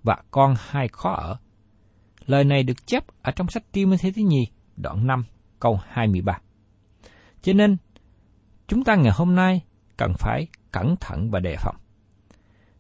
và 0.03 0.17
con 0.31 0.55
hai 0.59 0.89
khó 0.89 1.13
ở. 1.13 1.37
Lời 2.27 2.45
này 2.45 2.63
được 2.63 2.87
chép 2.87 3.05
ở 3.23 3.33
trong 3.33 3.49
sách 3.49 3.73
Timôthê 3.73 4.13
thứ 4.13 4.23
nhì, 4.23 4.47
đoạn 4.77 5.07
5, 5.07 5.25
câu 5.61 5.81
23. 5.89 6.41
Cho 7.43 7.53
nên, 7.53 7.77
chúng 8.69 8.85
ta 8.85 8.95
ngày 8.95 9.13
hôm 9.15 9.35
nay 9.35 9.63
cần 9.97 10.13
phải 10.19 10.47
cẩn 10.73 10.97
thận 11.01 11.31
và 11.31 11.41
đề 11.41 11.57
phòng. 11.59 11.77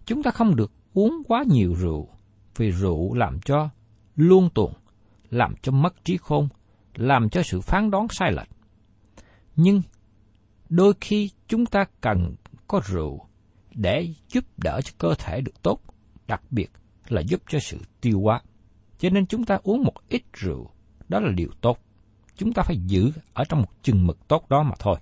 Chúng 0.06 0.22
ta 0.22 0.30
không 0.30 0.56
được 0.56 0.72
uống 0.94 1.22
quá 1.28 1.44
nhiều 1.48 1.74
rượu, 1.74 2.08
vì 2.56 2.70
rượu 2.70 3.14
làm 3.14 3.40
cho 3.40 3.68
luôn 4.16 4.48
tuồng, 4.54 4.72
làm 5.30 5.54
cho 5.62 5.72
mất 5.72 6.04
trí 6.04 6.16
khôn, 6.16 6.48
làm 6.94 7.28
cho 7.28 7.42
sự 7.42 7.60
phán 7.60 7.90
đoán 7.90 8.06
sai 8.10 8.32
lệch. 8.32 8.48
Nhưng 9.56 9.82
đôi 10.68 10.94
khi 11.00 11.30
chúng 11.48 11.66
ta 11.66 11.84
cần 12.00 12.34
có 12.66 12.80
rượu 12.84 13.20
để 13.74 14.08
giúp 14.28 14.44
đỡ 14.56 14.80
cho 14.84 14.92
cơ 14.98 15.14
thể 15.18 15.40
được 15.40 15.62
tốt, 15.62 15.80
đặc 16.26 16.42
biệt 16.50 16.70
là 17.08 17.20
giúp 17.20 17.42
cho 17.48 17.58
sự 17.58 17.78
tiêu 18.00 18.20
hóa. 18.20 18.42
Cho 18.98 19.10
nên 19.10 19.26
chúng 19.26 19.44
ta 19.44 19.58
uống 19.62 19.82
một 19.82 20.08
ít 20.08 20.22
rượu, 20.32 20.70
đó 21.08 21.20
là 21.20 21.30
điều 21.32 21.48
tốt. 21.60 21.78
Chúng 22.36 22.52
ta 22.52 22.62
phải 22.62 22.76
giữ 22.86 23.12
ở 23.32 23.44
trong 23.48 23.60
một 23.60 23.82
chừng 23.82 24.06
mực 24.06 24.28
tốt 24.28 24.48
đó 24.48 24.62
mà 24.62 24.74
thôi. 24.78 24.96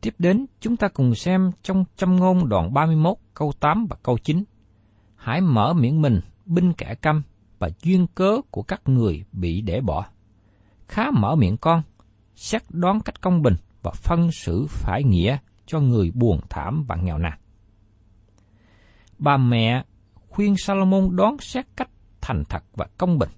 Tiếp 0.00 0.14
đến, 0.18 0.46
chúng 0.60 0.76
ta 0.76 0.88
cùng 0.88 1.14
xem 1.14 1.50
trong 1.62 1.84
châm 1.96 2.16
ngôn 2.16 2.48
đoạn 2.48 2.74
31 2.74 3.16
câu 3.34 3.52
8 3.60 3.86
và 3.90 3.96
câu 4.02 4.18
9. 4.18 4.44
Hãy 5.18 5.40
mở 5.40 5.74
miệng 5.74 6.02
mình 6.02 6.20
binh 6.46 6.72
kẻ 6.72 6.94
câm 6.94 7.22
và 7.58 7.70
duyên 7.82 8.06
cớ 8.14 8.40
của 8.50 8.62
các 8.62 8.88
người 8.88 9.24
bị 9.32 9.60
để 9.60 9.80
bỏ. 9.80 10.06
Khá 10.88 11.10
mở 11.10 11.36
miệng 11.36 11.56
con, 11.56 11.82
xét 12.34 12.62
đoán 12.68 13.00
cách 13.00 13.20
công 13.20 13.42
bình 13.42 13.54
và 13.82 13.90
phân 13.90 14.32
xử 14.32 14.66
phải 14.68 15.04
nghĩa 15.04 15.38
cho 15.66 15.80
người 15.80 16.10
buồn 16.14 16.40
thảm 16.50 16.84
và 16.88 16.96
nghèo 16.96 17.18
nàn. 17.18 17.38
Bà 19.18 19.36
mẹ 19.36 19.84
khuyên 20.28 20.54
Salomon 20.56 21.16
đoán 21.16 21.36
xét 21.40 21.66
cách 21.76 21.90
thành 22.20 22.44
thật 22.48 22.64
và 22.74 22.86
công 22.98 23.18
bình. 23.18 23.30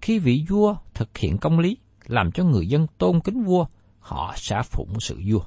Khi 0.00 0.18
vị 0.18 0.44
vua 0.48 0.76
thực 0.94 1.18
hiện 1.18 1.38
công 1.38 1.58
lý, 1.58 1.76
làm 2.06 2.32
cho 2.32 2.44
người 2.44 2.66
dân 2.68 2.86
tôn 2.98 3.20
kính 3.20 3.42
vua, 3.44 3.66
họ 3.98 4.32
sẽ 4.36 4.62
phụng 4.62 5.00
sự 5.00 5.20
vua. 5.26 5.40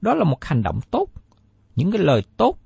Đó 0.00 0.14
là 0.14 0.24
một 0.24 0.44
hành 0.44 0.62
động 0.62 0.80
tốt, 0.90 1.06
những 1.76 1.92
cái 1.92 2.02
lời 2.02 2.22
tốt 2.36 2.58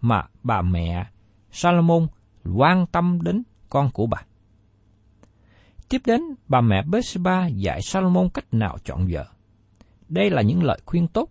mà 0.00 0.24
bà 0.42 0.62
mẹ 0.62 1.06
Salomon 1.50 2.06
quan 2.54 2.86
tâm 2.86 3.22
đến 3.22 3.42
con 3.68 3.90
của 3.90 4.06
bà. 4.06 4.22
Tiếp 5.88 6.02
đến, 6.06 6.20
bà 6.48 6.60
mẹ 6.60 6.82
Bathsheba 6.82 7.46
dạy 7.46 7.82
Salomon 7.82 8.28
cách 8.28 8.54
nào 8.54 8.78
chọn 8.84 9.08
vợ. 9.10 9.26
Đây 10.08 10.30
là 10.30 10.42
những 10.42 10.62
lời 10.62 10.80
khuyên 10.86 11.08
tốt, 11.08 11.30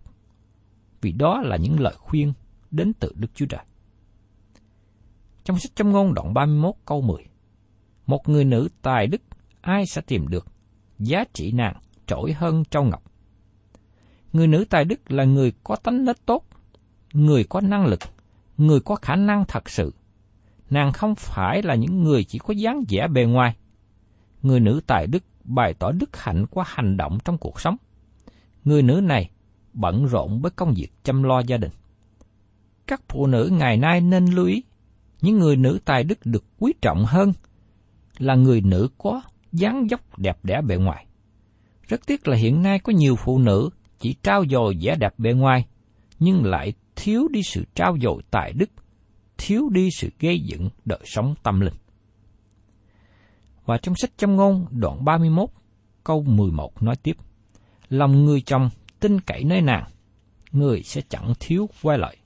vì 1.00 1.12
đó 1.12 1.40
là 1.40 1.56
những 1.56 1.80
lời 1.80 1.94
khuyên 1.98 2.32
đến 2.70 2.92
từ 3.00 3.12
Đức 3.16 3.28
Chúa 3.34 3.46
Trời. 3.46 3.64
Trong 5.44 5.58
sách 5.58 5.76
châm 5.76 5.92
ngôn 5.92 6.14
đoạn 6.14 6.34
31 6.34 6.74
câu 6.84 7.00
10, 7.00 7.24
Một 8.06 8.28
người 8.28 8.44
nữ 8.44 8.68
tài 8.82 9.06
đức 9.06 9.22
ai 9.60 9.86
sẽ 9.86 10.00
tìm 10.00 10.28
được, 10.28 10.46
giá 10.98 11.24
trị 11.32 11.52
nàng 11.52 11.76
trỗi 12.06 12.32
hơn 12.32 12.64
châu 12.64 12.84
ngọc. 12.84 13.02
Người 14.32 14.46
nữ 14.46 14.64
tài 14.70 14.84
đức 14.84 15.10
là 15.10 15.24
người 15.24 15.52
có 15.64 15.76
tánh 15.76 16.04
nết 16.04 16.26
tốt, 16.26 16.44
người 17.12 17.44
có 17.44 17.60
năng 17.60 17.86
lực, 17.86 18.00
người 18.58 18.80
có 18.80 18.96
khả 18.96 19.16
năng 19.16 19.44
thật 19.48 19.70
sự. 19.70 19.94
Nàng 20.70 20.92
không 20.92 21.14
phải 21.14 21.62
là 21.62 21.74
những 21.74 22.04
người 22.04 22.24
chỉ 22.24 22.38
có 22.38 22.54
dáng 22.54 22.84
vẻ 22.88 23.08
bề 23.08 23.24
ngoài. 23.24 23.56
Người 24.42 24.60
nữ 24.60 24.80
tài 24.86 25.06
đức 25.06 25.22
bày 25.44 25.74
tỏ 25.74 25.92
đức 25.92 26.16
hạnh 26.16 26.46
qua 26.50 26.64
hành 26.68 26.96
động 26.96 27.18
trong 27.24 27.38
cuộc 27.38 27.60
sống. 27.60 27.76
Người 28.64 28.82
nữ 28.82 29.00
này 29.00 29.30
bận 29.72 30.06
rộn 30.06 30.40
với 30.40 30.50
công 30.50 30.74
việc 30.74 30.88
chăm 31.04 31.22
lo 31.22 31.40
gia 31.40 31.56
đình. 31.56 31.70
Các 32.86 33.02
phụ 33.08 33.26
nữ 33.26 33.48
ngày 33.52 33.76
nay 33.76 34.00
nên 34.00 34.26
lưu 34.26 34.46
ý, 34.46 34.62
những 35.20 35.38
người 35.38 35.56
nữ 35.56 35.78
tài 35.84 36.04
đức 36.04 36.18
được 36.24 36.44
quý 36.58 36.72
trọng 36.80 37.04
hơn 37.04 37.32
là 38.18 38.34
người 38.34 38.60
nữ 38.60 38.88
có 38.98 39.22
dáng 39.52 39.90
dốc 39.90 40.18
đẹp 40.18 40.38
đẽ 40.42 40.60
bề 40.60 40.76
ngoài. 40.76 41.06
Rất 41.88 42.06
tiếc 42.06 42.28
là 42.28 42.36
hiện 42.36 42.62
nay 42.62 42.78
có 42.78 42.92
nhiều 42.92 43.16
phụ 43.16 43.38
nữ 43.38 43.70
chỉ 43.98 44.14
trao 44.22 44.44
dồi 44.50 44.78
vẻ 44.80 44.96
đẹp 44.96 45.14
bề 45.18 45.32
ngoài, 45.32 45.66
nhưng 46.18 46.44
lại 46.44 46.72
thiếu 47.00 47.28
đi 47.28 47.42
sự 47.42 47.64
trao 47.74 47.96
dồi 48.02 48.22
tài 48.30 48.52
đức, 48.52 48.70
thiếu 49.38 49.68
đi 49.72 49.88
sự 49.90 50.08
gây 50.20 50.40
dựng 50.40 50.68
đời 50.84 51.00
sống 51.04 51.34
tâm 51.42 51.60
linh. 51.60 51.74
Và 53.64 53.78
trong 53.78 53.94
sách 53.96 54.10
châm 54.16 54.36
ngôn 54.36 54.66
đoạn 54.70 55.04
31 55.04 55.48
câu 56.04 56.22
11 56.22 56.82
nói 56.82 56.96
tiếp, 56.96 57.16
Lòng 57.88 58.24
người 58.24 58.40
chồng 58.40 58.68
tin 59.00 59.20
cậy 59.20 59.44
nơi 59.44 59.60
nàng, 59.60 59.84
người 60.52 60.82
sẽ 60.82 61.00
chẳng 61.08 61.32
thiếu 61.40 61.68
quay 61.82 61.98
lại. 61.98 62.16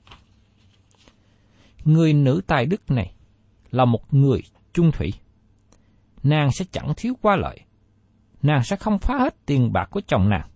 Người 1.85 2.13
nữ 2.13 2.41
tài 2.47 2.65
đức 2.65 2.91
này 2.91 3.13
là 3.71 3.85
một 3.85 4.13
người 4.13 4.41
trung 4.73 4.91
thủy. 4.91 5.13
Nàng 6.23 6.51
sẽ 6.51 6.65
chẳng 6.71 6.93
thiếu 6.97 7.13
qua 7.21 7.35
lợi. 7.35 7.59
Nàng 8.41 8.63
sẽ 8.63 8.75
không 8.75 8.99
phá 8.99 9.17
hết 9.17 9.45
tiền 9.45 9.73
bạc 9.73 9.85
của 9.91 10.01
chồng 10.07 10.29
nàng. 10.29 10.49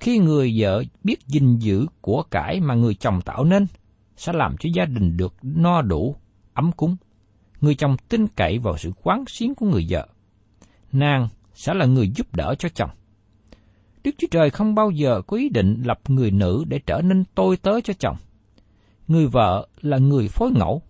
Khi 0.00 0.18
người 0.18 0.54
vợ 0.58 0.84
biết 1.04 1.26
gìn 1.26 1.58
giữ 1.58 1.86
của 2.00 2.22
cải 2.30 2.60
mà 2.60 2.74
người 2.74 2.94
chồng 2.94 3.20
tạo 3.20 3.44
nên, 3.44 3.66
sẽ 4.16 4.32
làm 4.32 4.56
cho 4.56 4.68
gia 4.74 4.84
đình 4.84 5.16
được 5.16 5.34
no 5.42 5.82
đủ, 5.82 6.16
ấm 6.54 6.72
cúng. 6.72 6.96
Người 7.60 7.74
chồng 7.74 7.96
tin 8.08 8.26
cậy 8.26 8.58
vào 8.58 8.78
sự 8.78 8.92
quán 9.02 9.24
xuyến 9.28 9.54
của 9.54 9.66
người 9.66 9.86
vợ. 9.88 10.08
Nàng 10.92 11.28
sẽ 11.54 11.74
là 11.74 11.86
người 11.86 12.08
giúp 12.08 12.34
đỡ 12.34 12.54
cho 12.58 12.68
chồng. 12.68 12.90
Đức 14.04 14.10
Chúa 14.18 14.26
Trời 14.30 14.50
không 14.50 14.74
bao 14.74 14.90
giờ 14.90 15.22
có 15.26 15.36
ý 15.36 15.48
định 15.48 15.82
lập 15.84 16.00
người 16.08 16.30
nữ 16.30 16.64
để 16.68 16.80
trở 16.86 17.00
nên 17.02 17.24
tôi 17.34 17.56
tớ 17.56 17.80
cho 17.80 17.94
chồng. 17.98 18.16
Người 19.08 19.26
vợ 19.26 19.68
là 19.80 19.98
người 19.98 20.28
phối 20.28 20.50
ngẫu, 20.50 20.82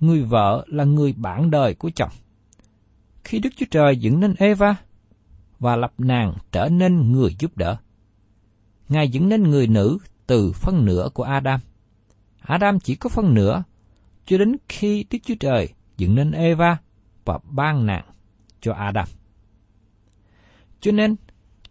người 0.00 0.22
vợ 0.22 0.64
là 0.68 0.84
người 0.84 1.12
bạn 1.12 1.50
đời 1.50 1.74
của 1.74 1.90
chồng. 1.94 2.10
Khi 3.24 3.38
Đức 3.38 3.50
Chúa 3.56 3.66
Trời 3.70 3.96
dựng 3.96 4.20
nên 4.20 4.34
Eva 4.38 4.76
và 5.58 5.76
lập 5.76 5.92
nàng 5.98 6.34
trở 6.52 6.68
nên 6.68 7.12
người 7.12 7.36
giúp 7.38 7.56
đỡ, 7.56 7.76
Ngài 8.88 9.08
dựng 9.08 9.28
nên 9.28 9.42
người 9.42 9.66
nữ 9.66 9.98
từ 10.26 10.52
phân 10.52 10.84
nửa 10.84 11.08
của 11.14 11.22
Adam. 11.22 11.60
Adam 12.40 12.80
chỉ 12.80 12.94
có 12.94 13.08
phân 13.08 13.34
nửa, 13.34 13.62
cho 14.26 14.38
đến 14.38 14.56
khi 14.68 15.04
Đức 15.10 15.18
Chúa 15.24 15.34
Trời 15.40 15.68
dựng 15.96 16.14
nên 16.14 16.32
Eva 16.32 16.76
và 17.24 17.38
ban 17.44 17.86
nàng 17.86 18.04
cho 18.60 18.72
Adam. 18.72 19.08
Cho 20.80 20.92
nên, 20.92 21.16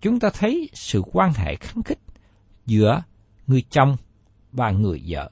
chúng 0.02 0.20
ta 0.20 0.30
thấy 0.34 0.70
sự 0.74 1.02
quan 1.12 1.34
hệ 1.34 1.56
kháng 1.56 1.84
khích 1.84 2.00
giữa 2.66 3.04
người 3.48 3.64
chồng 3.70 3.98
và 4.52 4.72
người 4.72 5.04
vợ. 5.08 5.32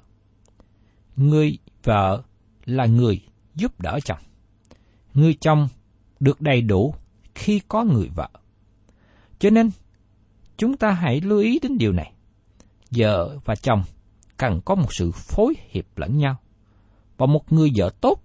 Người 1.15 1.58
vợ 1.84 2.24
là 2.65 2.86
người 2.86 3.22
giúp 3.56 3.82
đỡ 3.82 4.00
chồng. 4.06 4.20
Người 5.13 5.34
chồng 5.34 5.68
được 6.20 6.42
đầy 6.42 6.62
đủ 6.62 6.96
khi 7.36 7.62
có 7.68 7.84
người 7.84 8.10
vợ. 8.15 8.30
Cho 9.39 9.50
nên, 9.50 9.70
chúng 10.57 10.77
ta 10.77 10.91
hãy 10.91 11.21
lưu 11.21 11.39
ý 11.39 11.59
đến 11.62 11.77
điều 11.77 11.91
này. 11.91 12.13
Vợ 12.91 13.38
và 13.45 13.55
chồng 13.55 13.83
cần 14.38 14.62
có 14.65 14.75
một 14.75 14.93
sự 14.93 15.12
phối 15.12 15.53
hiệp 15.69 15.85
lẫn 15.95 16.17
nhau. 16.17 16.35
Và 17.17 17.25
một 17.25 17.53
người 17.53 17.69
vợ 17.75 17.89
tốt 18.01 18.21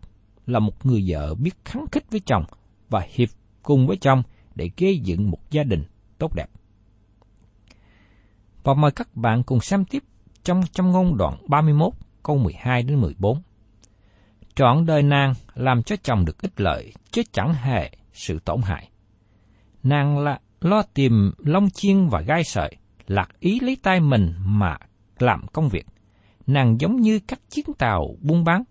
là 0.47 0.59
một 0.59 0.87
người 0.87 1.05
vợ 1.09 1.35
biết 1.35 1.55
kháng 1.65 1.85
khích 1.93 2.11
với 2.11 2.21
chồng 2.27 2.45
và 2.89 3.07
hiệp 3.15 3.29
cùng 3.63 3.87
với 3.87 3.97
chồng 3.97 4.23
để 4.55 4.71
gây 4.77 4.99
dựng 4.99 5.31
một 5.31 5.51
gia 5.51 5.63
đình 5.63 5.85
tốt 6.19 6.35
đẹp. 6.35 6.51
Và 8.63 8.75
mời 8.75 8.91
các 8.91 9.17
bạn 9.17 9.43
cùng 9.43 9.61
xem 9.61 9.85
tiếp 9.85 10.03
trong 10.45 10.63
trong 10.73 10.91
ngôn 10.91 11.17
đoạn 11.17 11.35
31 11.49 11.93
câu 12.23 12.39
12 12.39 12.83
đến 12.83 13.01
14. 13.01 13.43
Trọn 14.55 14.87
đời 14.87 15.03
nàng 15.03 15.35
làm 15.55 15.83
cho 15.83 15.97
chồng 16.03 16.25
được 16.25 16.43
ích 16.43 16.61
lợi, 16.61 16.93
chứ 17.11 17.23
chẳng 17.33 17.55
hề 17.55 17.91
sự 18.13 18.39
tổn 18.45 18.63
hại. 18.63 18.91
Nàng 19.83 20.19
là 20.19 20.41
lo 20.61 20.83
tìm 20.83 21.33
long 21.39 21.71
chiên 21.71 22.09
và 22.09 22.21
gai 22.21 22.45
sợi, 22.45 22.77
lạc 23.07 23.29
ý 23.41 23.61
lấy 23.61 23.77
tay 23.83 24.01
mình 24.01 24.35
mà 24.45 24.77
làm 25.19 25.47
công 25.53 25.69
việc. 25.69 25.87
Nàng 26.47 26.81
giống 26.81 26.97
như 26.97 27.21
các 27.29 27.41
chiến 27.51 27.65
tàu 27.79 28.17
buôn 28.21 28.45
bán, 28.45 28.63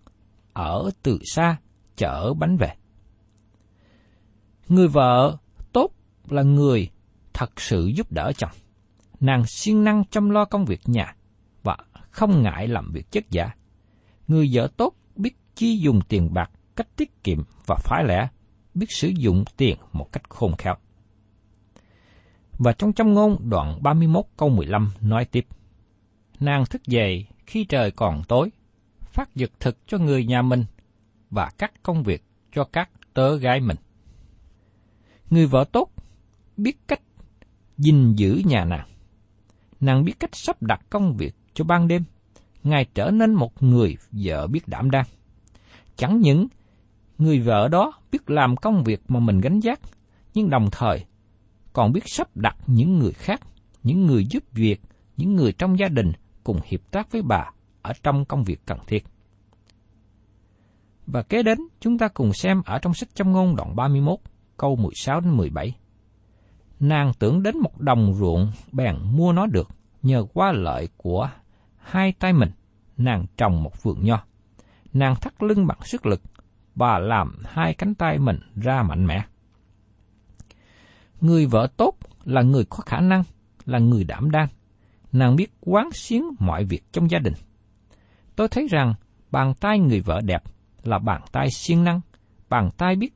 ở 0.52 0.90
từ 1.02 1.18
xa 1.34 1.56
chở 1.96 2.34
bánh 2.34 2.56
về. 2.56 2.74
Người 4.68 4.88
vợ 4.88 5.36
tốt 5.72 5.90
là 6.28 6.42
người 6.42 6.90
thật 7.32 7.60
sự 7.60 7.90
giúp 7.96 8.12
đỡ 8.12 8.32
chồng. 8.36 8.50
Nàng 9.20 9.44
siêng 9.46 9.84
năng 9.84 10.04
chăm 10.10 10.30
lo 10.30 10.44
công 10.44 10.64
việc 10.64 10.80
nhà 10.86 11.14
và 11.62 11.76
không 12.10 12.42
ngại 12.42 12.68
làm 12.68 12.92
việc 12.92 13.10
chất 13.10 13.30
giả. 13.30 13.50
Người 14.28 14.50
vợ 14.52 14.68
tốt 14.76 14.94
biết 15.16 15.36
chi 15.54 15.78
dùng 15.78 16.00
tiền 16.08 16.34
bạc 16.34 16.50
cách 16.76 16.88
tiết 16.96 17.24
kiệm 17.24 17.38
và 17.66 17.76
phái 17.76 18.04
lẽ, 18.04 18.28
biết 18.74 18.86
sử 18.90 19.08
dụng 19.08 19.44
tiền 19.56 19.76
một 19.92 20.12
cách 20.12 20.22
khôn 20.28 20.56
khéo. 20.56 20.74
Và 22.60 22.72
trong 22.72 22.92
trăm 22.92 23.14
ngôn 23.14 23.50
đoạn 23.50 23.78
31 23.82 24.24
câu 24.36 24.48
15 24.48 24.90
nói 25.00 25.24
tiếp, 25.24 25.46
nàng 26.40 26.64
thức 26.66 26.86
dậy 26.86 27.26
khi 27.46 27.64
trời 27.64 27.90
còn 27.90 28.22
tối, 28.28 28.50
phát 29.00 29.28
dực 29.34 29.60
thực 29.60 29.78
cho 29.86 29.98
người 29.98 30.24
nhà 30.24 30.42
mình 30.42 30.64
và 31.30 31.50
cắt 31.58 31.72
công 31.82 32.02
việc 32.02 32.24
cho 32.54 32.64
các 32.64 32.90
tớ 33.14 33.36
gái 33.36 33.60
mình. 33.60 33.76
Người 35.30 35.46
vợ 35.46 35.64
tốt 35.72 35.90
biết 36.56 36.78
cách 36.88 37.00
gìn 37.78 38.14
giữ 38.14 38.42
nhà 38.44 38.64
nàng. 38.64 38.88
Nàng 39.80 40.04
biết 40.04 40.20
cách 40.20 40.36
sắp 40.36 40.62
đặt 40.62 40.80
công 40.90 41.16
việc 41.16 41.34
cho 41.54 41.64
ban 41.64 41.88
đêm. 41.88 42.04
Ngài 42.62 42.86
trở 42.94 43.10
nên 43.10 43.34
một 43.34 43.62
người 43.62 43.96
vợ 44.12 44.46
biết 44.46 44.68
đảm 44.68 44.90
đang. 44.90 45.06
Chẳng 45.96 46.20
những 46.20 46.46
người 47.18 47.40
vợ 47.40 47.68
đó 47.68 47.92
biết 48.12 48.30
làm 48.30 48.56
công 48.56 48.84
việc 48.84 49.02
mà 49.08 49.20
mình 49.20 49.40
gánh 49.40 49.60
vác, 49.62 49.80
nhưng 50.34 50.50
đồng 50.50 50.68
thời 50.72 51.04
còn 51.72 51.92
biết 51.92 52.02
sắp 52.06 52.36
đặt 52.36 52.56
những 52.66 52.98
người 52.98 53.12
khác, 53.12 53.40
những 53.82 54.06
người 54.06 54.26
giúp 54.30 54.44
việc, 54.52 54.80
những 55.16 55.36
người 55.36 55.52
trong 55.52 55.78
gia 55.78 55.88
đình 55.88 56.12
cùng 56.44 56.60
hiệp 56.64 56.80
tác 56.90 57.12
với 57.12 57.22
bà 57.22 57.50
ở 57.82 57.92
trong 58.02 58.24
công 58.24 58.44
việc 58.44 58.60
cần 58.66 58.78
thiết. 58.86 59.04
Và 61.06 61.22
kế 61.22 61.42
đến, 61.42 61.58
chúng 61.80 61.98
ta 61.98 62.08
cùng 62.08 62.32
xem 62.32 62.62
ở 62.66 62.78
trong 62.78 62.94
sách 62.94 63.08
trong 63.14 63.32
ngôn 63.32 63.56
đoạn 63.56 63.76
31, 63.76 64.18
câu 64.56 64.76
16 64.76 65.20
đến 65.20 65.36
17. 65.36 65.76
Nàng 66.80 67.12
tưởng 67.18 67.42
đến 67.42 67.58
một 67.58 67.80
đồng 67.80 68.14
ruộng 68.14 68.52
bèn 68.72 68.96
mua 69.12 69.32
nó 69.32 69.46
được, 69.46 69.68
nhờ 70.02 70.24
qua 70.34 70.52
lợi 70.52 70.88
của 70.96 71.30
hai 71.76 72.12
tay 72.12 72.32
mình, 72.32 72.50
nàng 72.96 73.26
trồng 73.36 73.62
một 73.62 73.82
vườn 73.82 74.04
nho. 74.04 74.24
Nàng 74.92 75.14
thắt 75.20 75.42
lưng 75.42 75.66
bằng 75.66 75.78
sức 75.82 76.06
lực, 76.06 76.20
và 76.74 76.98
làm 76.98 77.36
hai 77.44 77.74
cánh 77.74 77.94
tay 77.94 78.18
mình 78.18 78.40
ra 78.56 78.82
mạnh 78.82 79.06
mẽ. 79.06 79.24
Người 81.20 81.46
vợ 81.46 81.68
tốt 81.76 81.94
là 82.24 82.42
người 82.42 82.64
có 82.64 82.78
khả 82.86 83.00
năng, 83.00 83.22
là 83.64 83.78
người 83.78 84.04
đảm 84.04 84.30
đang. 84.30 84.48
Nàng 85.12 85.36
biết 85.36 85.52
quán 85.60 85.90
xuyến 85.92 86.24
mọi 86.38 86.64
việc 86.64 86.92
trong 86.92 87.10
gia 87.10 87.18
đình. 87.18 87.34
Tôi 88.36 88.48
thấy 88.48 88.68
rằng 88.70 88.94
bàn 89.30 89.54
tay 89.60 89.78
người 89.78 90.00
vợ 90.00 90.20
đẹp 90.20 90.42
là 90.82 90.98
bàn 90.98 91.22
tay 91.32 91.50
siêng 91.50 91.84
năng, 91.84 92.00
bàn 92.48 92.70
tay 92.76 92.96
biết 92.96 93.14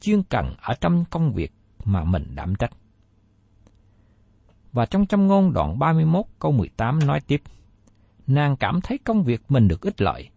chuyên 0.00 0.22
cần 0.22 0.54
ở 0.60 0.74
trong 0.80 1.04
công 1.10 1.32
việc 1.32 1.52
mà 1.84 2.04
mình 2.04 2.34
đảm 2.34 2.54
trách. 2.54 2.70
Và 4.72 4.86
trong 4.86 5.06
châm 5.06 5.26
ngôn 5.26 5.52
đoạn 5.52 5.78
31 5.78 6.24
câu 6.38 6.52
18 6.52 6.98
nói 7.06 7.20
tiếp, 7.26 7.42
nàng 8.26 8.56
cảm 8.56 8.80
thấy 8.80 8.98
công 8.98 9.22
việc 9.22 9.42
mình 9.48 9.68
được 9.68 9.80
ích 9.80 10.00
lợi, 10.00 10.30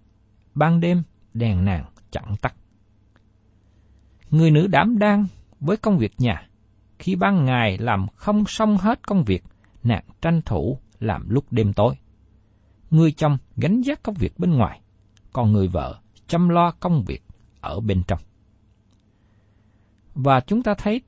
ban 0.54 0.80
đêm 0.80 1.04
đèn 1.34 1.66
nàng 1.66 1.86
chẳng 2.12 2.36
tắt. 2.42 2.56
Người 4.30 4.52
nữ 4.52 4.68
đảm 4.68 5.00
đang 5.00 5.26
với 5.60 5.78
công 5.78 5.98
việc 5.98 6.14
nhà, 6.18 6.48
khi 7.02 7.16
ban 7.16 7.46
ngày 7.46 7.78
làm 7.78 8.08
không 8.16 8.44
xong 8.48 8.78
hết 8.78 9.08
công 9.08 9.24
việc, 9.24 9.44
nàng 9.84 10.04
tranh 10.22 10.42
thủ 10.42 10.78
làm 11.00 11.30
lúc 11.30 11.46
đêm 11.52 11.74
tối. 11.74 11.96
Người 12.92 13.12
chồng 13.12 13.38
gánh 13.58 13.82
vác 13.86 14.04
công 14.04 14.16
việc 14.16 14.40
bên 14.40 14.54
ngoài, 14.54 14.82
còn 15.34 15.52
người 15.52 15.68
vợ 15.68 16.00
chăm 16.28 16.50
lo 16.50 16.72
công 16.72 17.04
việc 17.04 17.24
ở 17.62 17.80
bên 17.80 18.04
trong. 18.08 18.20
Và 20.16 20.40
chúng 20.40 20.64
ta 20.64 20.74
thấy 20.74 21.02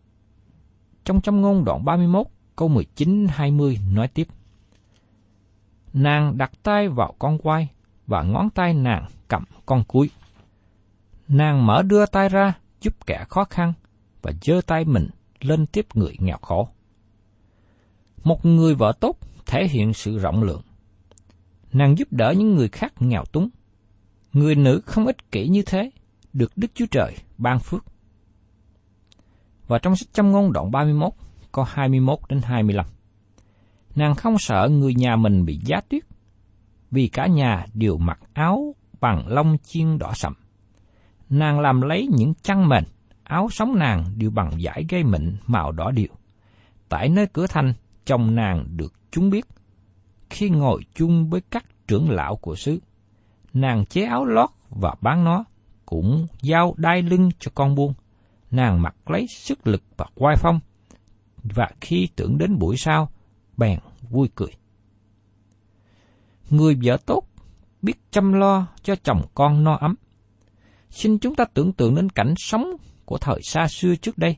trong 1.03 1.21
trong 1.21 1.41
ngôn 1.41 1.65
đoạn 1.65 1.85
31 1.85 2.27
câu 2.55 2.69
19-20 2.69 3.93
nói 3.93 4.07
tiếp. 4.07 4.27
Nàng 5.93 6.38
đặt 6.38 6.51
tay 6.63 6.89
vào 6.89 7.15
con 7.19 7.38
quai 7.38 7.67
và 8.07 8.23
ngón 8.23 8.50
tay 8.50 8.73
nàng 8.73 9.07
cầm 9.27 9.43
con 9.65 9.83
cuối. 9.88 10.09
Nàng 11.27 11.65
mở 11.65 11.82
đưa 11.82 12.06
tay 12.06 12.29
ra 12.29 12.53
giúp 12.82 13.06
kẻ 13.06 13.25
khó 13.29 13.43
khăn 13.43 13.73
và 14.21 14.32
giơ 14.41 14.62
tay 14.67 14.86
mình 14.86 15.10
lên 15.45 15.65
tiếp 15.65 15.88
người 15.93 16.15
nghèo 16.19 16.38
khổ. 16.41 16.67
Một 18.23 18.45
người 18.45 18.75
vợ 18.75 18.93
tốt 18.99 19.17
thể 19.45 19.67
hiện 19.67 19.93
sự 19.93 20.17
rộng 20.17 20.43
lượng. 20.43 20.62
Nàng 21.73 21.97
giúp 21.97 22.08
đỡ 22.12 22.34
những 22.38 22.56
người 22.56 22.69
khác 22.69 22.93
nghèo 22.99 23.23
túng. 23.25 23.49
Người 24.34 24.56
nữ 24.56 24.82
không 24.86 25.06
ích 25.06 25.32
kỷ 25.32 25.47
như 25.47 25.62
thế, 25.65 25.91
được 26.34 26.51
Đức 26.56 26.71
Chúa 26.73 26.86
Trời 26.91 27.15
ban 27.38 27.60
phước. 27.60 27.86
Và 29.67 29.79
trong 29.79 29.95
sách 29.95 30.13
châm 30.13 30.32
ngôn 30.32 30.53
đoạn 30.53 30.71
31, 30.71 31.13
có 31.51 31.65
21 31.69 32.19
đến 32.29 32.41
25. 32.43 32.86
Nàng 33.95 34.15
không 34.15 34.36
sợ 34.39 34.69
người 34.71 34.93
nhà 34.93 35.15
mình 35.15 35.45
bị 35.45 35.60
giá 35.65 35.82
tuyết, 35.89 36.03
vì 36.91 37.08
cả 37.08 37.27
nhà 37.27 37.65
đều 37.73 37.97
mặc 37.97 38.19
áo 38.34 38.75
bằng 39.01 39.27
lông 39.27 39.58
chiên 39.63 39.97
đỏ 39.97 40.12
sậm. 40.15 40.34
Nàng 41.29 41.60
làm 41.60 41.82
lấy 41.82 42.08
những 42.12 42.34
chăn 42.34 42.69
mền, 42.69 42.84
áo 43.23 43.47
sóng 43.51 43.79
nàng 43.79 44.05
đều 44.17 44.29
bằng 44.29 44.51
vải 44.62 44.86
gây 44.89 45.03
mịn 45.03 45.38
màu 45.47 45.71
đỏ 45.71 45.91
điệu. 45.91 46.13
Tại 46.89 47.09
nơi 47.09 47.27
cửa 47.33 47.47
thành, 47.47 47.73
chồng 48.05 48.36
nàng 48.36 48.65
được 48.77 48.93
chúng 49.12 49.29
biết. 49.29 49.45
Khi 50.29 50.49
ngồi 50.49 50.81
chung 50.95 51.29
với 51.29 51.41
các 51.41 51.65
trưởng 51.88 52.09
lão 52.09 52.36
của 52.36 52.55
xứ, 52.55 52.79
nàng 53.53 53.86
chế 53.86 54.03
áo 54.03 54.25
lót 54.25 54.49
và 54.69 54.95
bán 55.01 55.23
nó, 55.23 55.43
cũng 55.86 56.27
giao 56.41 56.73
đai 56.77 57.01
lưng 57.01 57.29
cho 57.39 57.51
con 57.55 57.75
buôn. 57.75 57.93
Nàng 58.51 58.81
mặc 58.81 58.95
lấy 59.12 59.25
sức 59.29 59.67
lực 59.67 59.83
và 59.97 60.05
quai 60.15 60.36
phong, 60.36 60.59
và 61.43 61.69
khi 61.81 62.09
tưởng 62.15 62.38
đến 62.38 62.59
buổi 62.59 62.77
sau, 62.77 63.09
bèn 63.57 63.79
vui 64.09 64.29
cười. 64.36 64.51
Người 66.49 66.77
vợ 66.83 66.97
tốt 67.05 67.23
biết 67.81 67.93
chăm 68.12 68.33
lo 68.33 68.67
cho 68.83 68.95
chồng 68.95 69.21
con 69.33 69.63
no 69.63 69.75
ấm. 69.75 69.95
Xin 70.89 71.19
chúng 71.19 71.36
ta 71.36 71.45
tưởng 71.53 71.73
tượng 71.73 71.95
đến 71.95 72.09
cảnh 72.09 72.33
sống 72.38 72.77
của 73.06 73.18
thời 73.18 73.42
xa 73.44 73.68
xưa 73.68 73.96
trước 73.96 74.18
đây, 74.18 74.38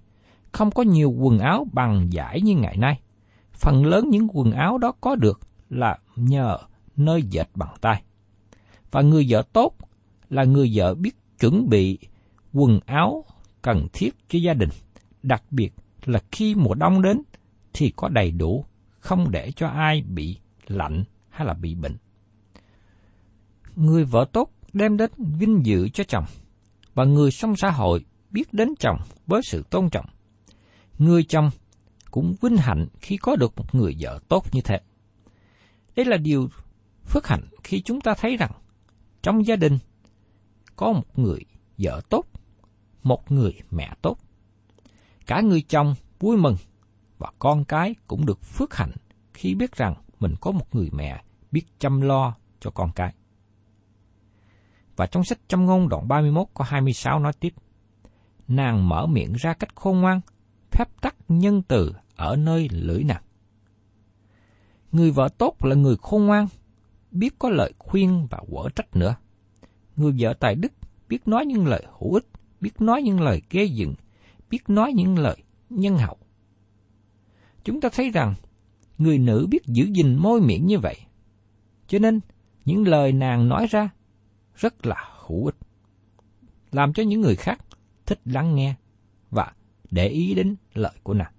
không 0.51 0.71
có 0.71 0.84
nhiều 0.84 1.12
quần 1.12 1.39
áo 1.39 1.67
bằng 1.73 2.08
giải 2.12 2.41
như 2.41 2.56
ngày 2.56 2.78
nay. 2.78 2.99
Phần 3.51 3.86
lớn 3.86 4.10
những 4.10 4.28
quần 4.34 4.51
áo 4.51 4.78
đó 4.78 4.93
có 5.01 5.15
được 5.15 5.39
là 5.69 5.97
nhờ 6.15 6.58
nơi 6.95 7.23
dệt 7.23 7.49
bằng 7.56 7.75
tay. 7.82 8.04
Và 8.91 9.01
người 9.01 9.25
vợ 9.30 9.43
tốt 9.54 9.75
là 10.30 10.43
người 10.43 10.71
vợ 10.75 10.95
biết 10.95 11.15
chuẩn 11.39 11.69
bị 11.69 11.97
quần 12.54 12.80
áo 12.86 13.25
cần 13.62 13.88
thiết 13.93 14.15
cho 14.30 14.39
gia 14.39 14.54
đình, 14.54 14.69
đặc 15.23 15.43
biệt 15.51 15.73
là 16.06 16.19
khi 16.32 16.56
mùa 16.56 16.73
đông 16.73 17.01
đến 17.01 17.21
thì 17.73 17.93
có 17.95 18.10
đầy 18.10 18.32
đủ, 18.32 18.65
không 18.99 19.32
để 19.32 19.51
cho 19.51 19.67
ai 19.67 20.01
bị 20.01 20.38
lạnh 20.67 21.04
hay 21.30 21.47
là 21.47 21.54
bị 21.54 21.75
bệnh. 21.75 21.97
Người 23.75 24.06
vợ 24.06 24.25
tốt 24.32 24.49
đem 24.73 24.97
đến 24.97 25.12
vinh 25.17 25.65
dự 25.65 25.89
cho 25.89 26.04
chồng, 26.04 26.25
và 26.93 27.06
người 27.06 27.32
trong 27.32 27.56
xã 27.56 27.71
hội 27.71 28.06
biết 28.35 28.53
đến 28.53 28.73
chồng 28.79 28.97
với 29.27 29.41
sự 29.43 29.63
tôn 29.69 29.89
trọng. 29.89 30.05
Người 30.97 31.23
chồng 31.23 31.49
cũng 32.11 32.35
vinh 32.41 32.57
hạnh 32.57 32.87
khi 33.01 33.17
có 33.17 33.35
được 33.35 33.53
một 33.57 33.75
người 33.75 33.95
vợ 33.99 34.19
tốt 34.27 34.45
như 34.51 34.61
thế. 34.61 34.79
Đây 35.95 36.05
là 36.05 36.17
điều 36.17 36.49
phước 37.05 37.27
hạnh 37.27 37.47
khi 37.63 37.81
chúng 37.81 38.01
ta 38.01 38.13
thấy 38.17 38.37
rằng 38.37 38.51
trong 39.21 39.45
gia 39.45 39.55
đình 39.55 39.77
có 40.75 40.91
một 40.91 41.19
người 41.19 41.39
vợ 41.77 42.01
tốt, 42.09 42.25
một 43.03 43.31
người 43.31 43.53
mẹ 43.71 43.93
tốt. 44.01 44.17
Cả 45.25 45.41
người 45.41 45.61
chồng 45.61 45.95
vui 46.19 46.37
mừng 46.37 46.55
và 47.17 47.31
con 47.39 47.65
cái 47.65 47.95
cũng 48.07 48.25
được 48.25 48.41
phước 48.41 48.75
hạnh 48.75 48.91
khi 49.33 49.55
biết 49.55 49.75
rằng 49.75 49.93
mình 50.19 50.35
có 50.41 50.51
một 50.51 50.75
người 50.75 50.89
mẹ 50.91 51.23
biết 51.51 51.63
chăm 51.79 52.01
lo 52.01 52.35
cho 52.59 52.69
con 52.71 52.91
cái. 52.95 53.13
Và 54.95 55.05
trong 55.05 55.23
sách 55.23 55.39
châm 55.47 55.65
ngôn 55.65 55.89
đoạn 55.89 56.07
31 56.07 56.47
có 56.53 56.63
26 56.63 57.19
nói 57.19 57.33
tiếp, 57.39 57.53
Nàng 58.47 58.89
mở 58.89 59.05
miệng 59.05 59.34
ra 59.34 59.53
cách 59.53 59.75
khôn 59.75 60.01
ngoan, 60.01 60.21
phép 60.71 61.01
tắc 61.01 61.15
nhân 61.27 61.62
từ 61.62 61.93
ở 62.15 62.36
nơi 62.36 62.69
lưỡi 62.71 63.03
nàng. 63.03 63.23
Người 64.91 65.12
vợ 65.12 65.29
tốt 65.38 65.65
là 65.65 65.75
người 65.75 65.95
khôn 66.01 66.25
ngoan, 66.25 66.47
biết 67.12 67.39
có 67.39 67.49
lời 67.49 67.73
khuyên 67.77 68.27
và 68.29 68.41
quở 68.51 68.69
trách 68.75 68.95
nữa. 68.95 69.15
Người 69.95 70.13
vợ 70.19 70.34
tài 70.39 70.55
đức 70.55 70.71
biết 71.10 71.27
nói 71.27 71.45
những 71.45 71.67
lời 71.67 71.86
hữu 71.99 72.13
ích, 72.13 72.25
biết 72.62 72.81
nói 72.81 73.01
những 73.01 73.21
lời 73.21 73.41
ghê 73.49 73.63
dựng, 73.63 73.93
biết 74.49 74.69
nói 74.69 74.93
những 74.93 75.19
lời 75.19 75.43
nhân 75.69 75.97
hậu. 75.97 76.17
Chúng 77.63 77.81
ta 77.81 77.89
thấy 77.93 78.10
rằng 78.10 78.34
người 78.97 79.19
nữ 79.19 79.47
biết 79.49 79.65
giữ 79.65 79.86
gìn 79.86 80.15
môi 80.15 80.41
miệng 80.41 80.67
như 80.67 80.79
vậy. 80.79 80.95
Cho 81.88 81.99
nên, 81.99 82.19
những 82.65 82.88
lời 82.88 83.12
nàng 83.12 83.49
nói 83.49 83.67
ra 83.69 83.89
rất 84.55 84.86
là 84.86 85.10
hữu 85.27 85.45
ích. 85.45 85.55
Làm 86.71 86.93
cho 86.93 87.03
những 87.03 87.21
người 87.21 87.36
khác 87.36 87.60
thích 88.05 88.19
lắng 88.25 88.55
nghe 88.55 88.75
và 89.31 89.53
để 89.91 90.07
ý 90.07 90.33
đến 90.33 90.55
lời 90.73 90.93
của 91.03 91.13
nàng. 91.13 91.31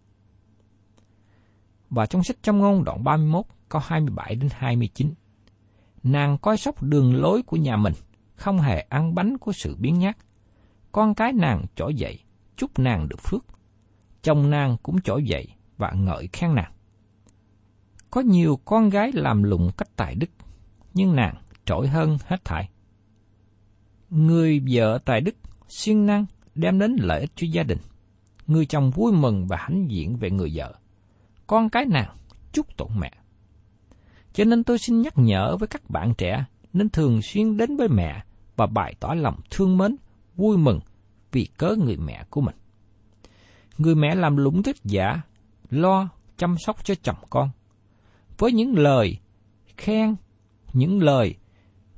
Và 1.91 2.07
trong 2.07 2.25
sách 2.25 2.37
trong 2.43 2.59
ngôn 2.59 2.85
đoạn 2.85 3.05
31 3.05 3.45
câu 3.69 3.83
27 3.85 4.35
đến 4.35 4.51
29, 4.53 5.15
nàng 6.03 6.39
coi 6.39 6.57
sóc 6.57 6.83
đường 6.83 7.17
lối 7.17 7.43
của 7.43 7.57
nhà 7.57 7.77
mình, 7.77 7.93
không 8.35 8.59
hề 8.59 8.81
ăn 8.81 9.15
bánh 9.15 9.39
của 9.39 9.53
sự 9.53 9.77
biến 9.79 9.99
nhát. 9.99 10.17
Con 10.93 11.15
cái 11.15 11.33
nàng 11.33 11.65
trỗi 11.75 11.95
dậy, 11.95 12.19
chúc 12.57 12.79
nàng 12.79 13.09
được 13.09 13.21
phước. 13.21 13.45
Chồng 14.23 14.51
nàng 14.51 14.77
cũng 14.83 15.01
trỗi 15.01 15.25
dậy 15.25 15.49
và 15.77 15.93
ngợi 15.93 16.29
khen 16.33 16.55
nàng. 16.55 16.73
Có 18.11 18.21
nhiều 18.21 18.61
con 18.65 18.89
gái 18.89 19.13
làm 19.13 19.43
lụng 19.43 19.71
cách 19.77 19.89
tài 19.97 20.15
đức, 20.15 20.31
nhưng 20.95 21.17
nàng 21.17 21.35
trội 21.65 21.89
hơn 21.89 22.19
hết 22.25 22.45
thảy. 22.45 22.71
Người 24.11 24.61
vợ 24.71 24.99
tài 25.05 25.21
đức, 25.21 25.35
siêng 25.69 26.07
năng, 26.07 26.27
đem 26.57 26.79
đến 26.79 26.97
lợi 26.99 27.21
ích 27.21 27.31
cho 27.37 27.47
gia 27.51 27.63
đình. 27.63 27.79
Người 28.47 28.67
chồng 28.67 28.91
vui 28.91 29.13
mừng 29.13 29.47
và 29.47 29.57
hãnh 29.57 29.91
diện 29.91 30.17
về 30.17 30.31
người 30.31 30.53
vợ. 30.55 30.75
Con 31.47 31.71
cái 31.71 31.85
nàng 31.85 32.17
chúc 32.53 32.77
tụng 32.77 32.93
mẹ. 32.99 33.13
Cho 34.33 34.45
nên 34.45 34.65
tôi 34.65 34.79
xin 34.79 35.03
nhắc 35.03 35.13
nhở 35.17 35.57
với 35.57 35.69
các 35.69 35.91
bạn 35.91 36.15
trẻ 36.19 36.45
nên 36.73 36.89
thường 36.89 37.23
xuyên 37.23 37.57
đến 37.57 37.77
với 37.77 37.89
mẹ 37.89 38.25
và 38.57 38.67
bày 38.67 38.95
tỏ 39.01 39.15
lòng 39.15 39.41
thương 39.51 39.79
mến, 39.79 39.97
vui 40.37 40.57
mừng 40.57 40.81
vì 41.33 41.49
cớ 41.57 41.75
người 41.85 41.97
mẹ 41.97 42.25
của 42.31 42.41
mình. 42.41 42.57
Người 43.79 43.95
mẹ 43.95 44.15
làm 44.15 44.37
lũng 44.37 44.63
tích 44.63 44.77
giả, 44.85 45.21
lo 45.71 46.09
chăm 46.37 46.57
sóc 46.59 46.85
cho 46.85 46.95
chồng 47.03 47.17
con. 47.31 47.51
Với 48.39 48.53
những 48.53 48.79
lời 48.79 49.19
khen, 49.77 50.17
những 50.73 51.03
lời 51.03 51.35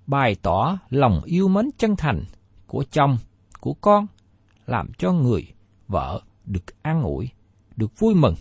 bày 0.06 0.34
tỏ 0.34 0.78
lòng 0.90 1.20
yêu 1.24 1.48
mến 1.48 1.70
chân 1.78 1.96
thành 1.96 2.24
của 2.66 2.84
chồng, 2.90 3.18
của 3.60 3.74
con, 3.74 4.06
làm 4.68 4.92
cho 4.98 5.12
người 5.12 5.46
vợ 5.88 6.22
được 6.44 6.82
an 6.82 7.02
ủi, 7.02 7.28
được 7.76 7.98
vui 7.98 8.14
mừng 8.14 8.34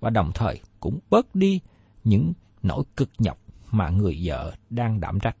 và 0.00 0.10
đồng 0.10 0.30
thời 0.34 0.60
cũng 0.80 0.98
bớt 1.10 1.34
đi 1.34 1.60
những 2.04 2.32
nỗi 2.62 2.84
cực 2.96 3.10
nhọc 3.18 3.38
mà 3.70 3.90
người 3.90 4.20
vợ 4.24 4.54
đang 4.70 5.00
đảm 5.00 5.20
trách. 5.20 5.36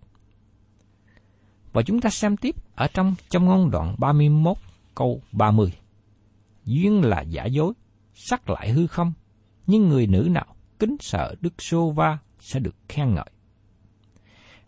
Và 1.72 1.82
chúng 1.82 2.00
ta 2.00 2.10
xem 2.10 2.36
tiếp 2.36 2.56
ở 2.74 2.86
trong 2.94 3.14
trong 3.28 3.44
ngôn 3.44 3.70
đoạn 3.70 3.94
31 3.98 4.56
câu 4.94 5.20
30. 5.32 5.72
Duyên 6.64 7.04
là 7.04 7.20
giả 7.20 7.44
dối, 7.44 7.72
sắc 8.14 8.50
lại 8.50 8.70
hư 8.70 8.86
không, 8.86 9.12
nhưng 9.66 9.88
người 9.88 10.06
nữ 10.06 10.28
nào 10.30 10.56
kính 10.78 10.96
sợ 11.00 11.34
Đức 11.40 11.62
Sô 11.62 11.90
Va 11.90 12.18
sẽ 12.40 12.60
được 12.60 12.74
khen 12.88 13.14
ngợi. 13.14 13.30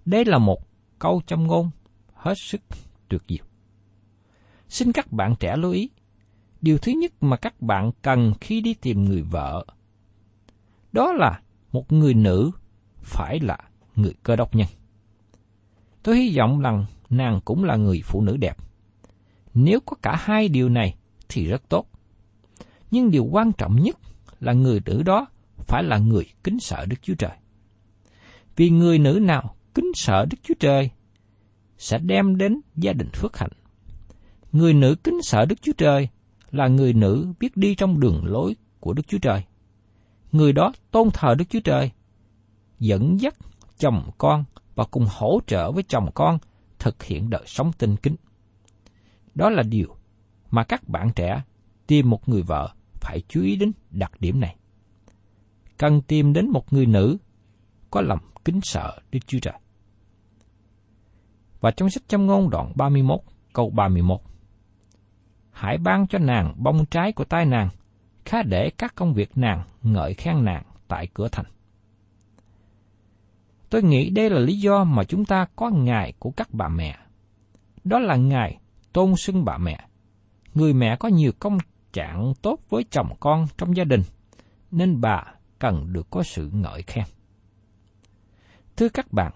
Đây 0.04 0.24
là 0.24 0.38
một 0.38 0.60
câu 0.98 1.22
trong 1.26 1.46
ngôn 1.46 1.70
hết 2.14 2.34
sức 2.36 2.60
tuyệt 3.08 3.22
diệu. 3.28 3.45
Xin 4.68 4.92
các 4.92 5.12
bạn 5.12 5.34
trẻ 5.40 5.56
lưu 5.56 5.72
ý, 5.72 5.90
điều 6.60 6.78
thứ 6.78 6.92
nhất 6.92 7.12
mà 7.20 7.36
các 7.36 7.60
bạn 7.60 7.90
cần 8.02 8.32
khi 8.40 8.60
đi 8.60 8.74
tìm 8.74 9.04
người 9.04 9.22
vợ, 9.22 9.66
đó 10.92 11.12
là 11.12 11.40
một 11.72 11.92
người 11.92 12.14
nữ 12.14 12.50
phải 13.02 13.40
là 13.40 13.58
người 13.96 14.14
cơ 14.22 14.36
đốc 14.36 14.54
nhân. 14.54 14.68
Tôi 16.02 16.16
hy 16.16 16.36
vọng 16.36 16.60
rằng 16.60 16.84
nàng 17.10 17.40
cũng 17.44 17.64
là 17.64 17.76
người 17.76 18.00
phụ 18.04 18.20
nữ 18.20 18.36
đẹp. 18.36 18.56
Nếu 19.54 19.80
có 19.80 19.96
cả 20.02 20.16
hai 20.20 20.48
điều 20.48 20.68
này 20.68 20.96
thì 21.28 21.46
rất 21.46 21.68
tốt. 21.68 21.86
Nhưng 22.90 23.10
điều 23.10 23.24
quan 23.24 23.52
trọng 23.52 23.82
nhất 23.82 23.96
là 24.40 24.52
người 24.52 24.80
nữ 24.84 25.02
đó 25.02 25.26
phải 25.58 25.82
là 25.82 25.98
người 25.98 26.26
kính 26.44 26.60
sợ 26.60 26.86
Đức 26.86 26.96
Chúa 27.02 27.14
Trời. 27.14 27.36
Vì 28.56 28.70
người 28.70 28.98
nữ 28.98 29.18
nào 29.22 29.56
kính 29.74 29.92
sợ 29.94 30.26
Đức 30.30 30.38
Chúa 30.42 30.54
Trời 30.60 30.90
sẽ 31.78 31.98
đem 31.98 32.36
đến 32.36 32.60
gia 32.76 32.92
đình 32.92 33.10
phước 33.12 33.36
hạnh. 33.38 33.52
Người 34.56 34.74
nữ 34.74 34.96
kính 35.04 35.22
sợ 35.22 35.46
Đức 35.46 35.62
Chúa 35.62 35.72
Trời 35.78 36.08
là 36.50 36.68
người 36.68 36.92
nữ 36.92 37.32
biết 37.40 37.56
đi 37.56 37.74
trong 37.74 38.00
đường 38.00 38.24
lối 38.24 38.56
của 38.80 38.92
Đức 38.92 39.02
Chúa 39.08 39.18
Trời. 39.18 39.44
Người 40.32 40.52
đó 40.52 40.72
tôn 40.90 41.08
thờ 41.14 41.34
Đức 41.38 41.44
Chúa 41.48 41.60
Trời, 41.60 41.90
dẫn 42.78 43.20
dắt 43.20 43.34
chồng 43.78 44.10
con 44.18 44.44
và 44.74 44.84
cùng 44.90 45.06
hỗ 45.10 45.40
trợ 45.46 45.72
với 45.72 45.82
chồng 45.82 46.10
con 46.14 46.38
thực 46.78 47.02
hiện 47.02 47.30
đời 47.30 47.42
sống 47.46 47.72
tinh 47.78 47.96
kính. 47.96 48.16
Đó 49.34 49.50
là 49.50 49.62
điều 49.62 49.96
mà 50.50 50.64
các 50.64 50.88
bạn 50.88 51.10
trẻ 51.16 51.42
tìm 51.86 52.10
một 52.10 52.28
người 52.28 52.42
vợ 52.42 52.74
phải 53.00 53.22
chú 53.28 53.42
ý 53.42 53.56
đến 53.56 53.72
đặc 53.90 54.12
điểm 54.20 54.40
này. 54.40 54.56
Cần 55.78 56.02
tìm 56.02 56.32
đến 56.32 56.50
một 56.50 56.72
người 56.72 56.86
nữ 56.86 57.16
có 57.90 58.00
lòng 58.00 58.20
kính 58.44 58.60
sợ 58.62 58.98
Đức 59.12 59.20
Chúa 59.26 59.38
Trời. 59.42 59.58
Và 61.60 61.70
trong 61.70 61.90
sách 61.90 62.08
châm 62.08 62.26
ngôn 62.26 62.50
đoạn 62.50 62.72
31 62.76 63.20
câu 63.52 63.70
31 63.70 64.20
Hãy 65.56 65.78
ban 65.78 66.06
cho 66.06 66.18
nàng 66.18 66.54
bông 66.56 66.86
trái 66.86 67.12
của 67.12 67.24
tay 67.24 67.46
nàng, 67.46 67.68
khá 68.24 68.42
để 68.42 68.70
các 68.78 68.94
công 68.94 69.14
việc 69.14 69.30
nàng 69.38 69.62
ngợi 69.82 70.14
khen 70.14 70.44
nàng 70.44 70.62
tại 70.88 71.08
cửa 71.14 71.28
thành. 71.32 71.46
Tôi 73.70 73.82
nghĩ 73.82 74.10
đây 74.10 74.30
là 74.30 74.38
lý 74.38 74.58
do 74.58 74.84
mà 74.84 75.04
chúng 75.04 75.24
ta 75.24 75.46
có 75.56 75.70
ngày 75.70 76.12
của 76.18 76.30
các 76.30 76.48
bà 76.52 76.68
mẹ. 76.68 76.98
Đó 77.84 77.98
là 77.98 78.16
ngày 78.16 78.58
tôn 78.92 79.16
xưng 79.16 79.44
bà 79.44 79.58
mẹ. 79.58 79.88
Người 80.54 80.72
mẹ 80.74 80.96
có 80.96 81.08
nhiều 81.08 81.32
công 81.38 81.58
trạng 81.92 82.32
tốt 82.42 82.58
với 82.68 82.84
chồng 82.90 83.08
con 83.20 83.46
trong 83.58 83.76
gia 83.76 83.84
đình, 83.84 84.02
nên 84.70 85.00
bà 85.00 85.24
cần 85.58 85.92
được 85.92 86.06
có 86.10 86.22
sự 86.22 86.50
ngợi 86.52 86.82
khen. 86.82 87.04
Thưa 88.76 88.88
các 88.88 89.12
bạn, 89.12 89.32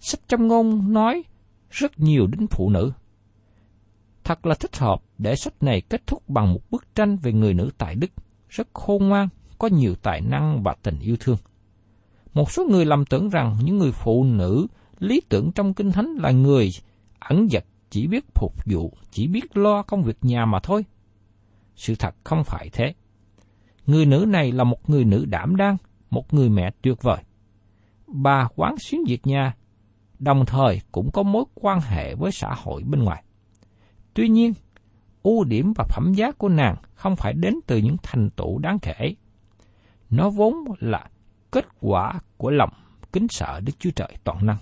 sách 0.00 0.20
trong 0.28 0.46
ngôn 0.46 0.92
nói 0.92 1.22
rất 1.70 1.98
nhiều 1.98 2.26
đến 2.26 2.46
phụ 2.50 2.70
nữ. 2.70 2.92
Thật 4.24 4.46
là 4.46 4.54
thích 4.54 4.76
hợp 4.76 5.02
để 5.18 5.36
sách 5.36 5.62
này 5.62 5.80
kết 5.80 6.06
thúc 6.06 6.28
bằng 6.28 6.52
một 6.52 6.70
bức 6.70 6.94
tranh 6.94 7.16
về 7.16 7.32
người 7.32 7.54
nữ 7.54 7.70
tại 7.78 7.94
Đức, 7.94 8.10
rất 8.48 8.68
khôn 8.72 9.08
ngoan, 9.08 9.28
có 9.58 9.68
nhiều 9.68 9.94
tài 10.02 10.20
năng 10.20 10.62
và 10.62 10.74
tình 10.82 10.98
yêu 11.00 11.16
thương. 11.20 11.36
Một 12.34 12.50
số 12.50 12.64
người 12.70 12.84
lầm 12.84 13.04
tưởng 13.04 13.28
rằng 13.28 13.56
những 13.64 13.78
người 13.78 13.92
phụ 13.92 14.24
nữ 14.24 14.66
lý 14.98 15.20
tưởng 15.28 15.52
trong 15.52 15.74
kinh 15.74 15.92
thánh 15.92 16.14
là 16.18 16.30
người 16.30 16.70
ẩn 17.18 17.48
dật 17.48 17.64
chỉ 17.90 18.06
biết 18.06 18.24
phục 18.34 18.52
vụ, 18.66 18.92
chỉ 19.10 19.26
biết 19.26 19.56
lo 19.56 19.82
công 19.82 20.02
việc 20.02 20.16
nhà 20.22 20.44
mà 20.46 20.58
thôi. 20.62 20.84
Sự 21.76 21.94
thật 21.94 22.14
không 22.24 22.44
phải 22.44 22.68
thế. 22.72 22.94
Người 23.86 24.06
nữ 24.06 24.24
này 24.28 24.52
là 24.52 24.64
một 24.64 24.90
người 24.90 25.04
nữ 25.04 25.24
đảm 25.28 25.56
đang, 25.56 25.76
một 26.10 26.34
người 26.34 26.48
mẹ 26.48 26.70
tuyệt 26.82 27.02
vời. 27.02 27.22
Bà 28.06 28.48
quán 28.56 28.74
xuyến 28.78 29.00
việc 29.08 29.26
nhà, 29.26 29.54
đồng 30.18 30.46
thời 30.46 30.80
cũng 30.92 31.10
có 31.12 31.22
mối 31.22 31.44
quan 31.54 31.80
hệ 31.80 32.14
với 32.14 32.32
xã 32.32 32.54
hội 32.54 32.82
bên 32.82 33.02
ngoài. 33.02 33.24
Tuy 34.14 34.28
nhiên, 34.28 34.52
ưu 35.22 35.44
điểm 35.44 35.72
và 35.76 35.84
phẩm 35.88 36.12
giá 36.14 36.32
của 36.32 36.48
nàng 36.48 36.76
không 36.94 37.16
phải 37.16 37.32
đến 37.32 37.54
từ 37.66 37.76
những 37.76 37.96
thành 38.02 38.30
tựu 38.30 38.58
đáng 38.58 38.78
kể. 38.82 39.14
Nó 40.10 40.30
vốn 40.30 40.54
là 40.80 41.06
kết 41.50 41.66
quả 41.80 42.20
của 42.36 42.50
lòng 42.50 42.70
kính 43.12 43.26
sợ 43.28 43.60
Đức 43.60 43.72
Chúa 43.78 43.90
Trời 43.90 44.16
toàn 44.24 44.46
năng. 44.46 44.58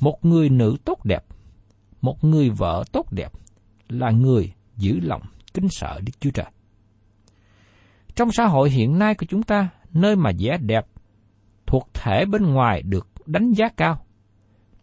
Một 0.00 0.24
người 0.24 0.48
nữ 0.48 0.76
tốt 0.84 1.04
đẹp, 1.04 1.24
một 2.00 2.24
người 2.24 2.50
vợ 2.50 2.84
tốt 2.92 3.12
đẹp 3.12 3.32
là 3.88 4.10
người 4.10 4.52
giữ 4.76 5.00
lòng 5.00 5.22
kính 5.54 5.68
sợ 5.70 6.00
Đức 6.06 6.12
Chúa 6.20 6.30
Trời. 6.30 6.46
Trong 8.14 8.32
xã 8.32 8.44
hội 8.44 8.70
hiện 8.70 8.98
nay 8.98 9.14
của 9.14 9.26
chúng 9.28 9.42
ta, 9.42 9.68
nơi 9.92 10.16
mà 10.16 10.30
vẻ 10.38 10.58
đẹp 10.60 10.86
thuộc 11.66 11.88
thể 11.94 12.24
bên 12.24 12.42
ngoài 12.54 12.82
được 12.82 13.08
đánh 13.26 13.52
giá 13.52 13.68
cao. 13.76 14.06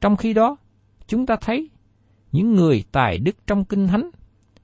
Trong 0.02 0.18
khi 0.18 0.34
đó, 0.34 0.58
chúng 1.08 1.26
ta 1.26 1.36
thấy 1.42 1.70
những 2.32 2.56
người 2.56 2.84
tài 2.92 3.18
đức 3.18 3.36
trong 3.48 3.66
kinh 3.66 3.88
thánh 3.88 4.10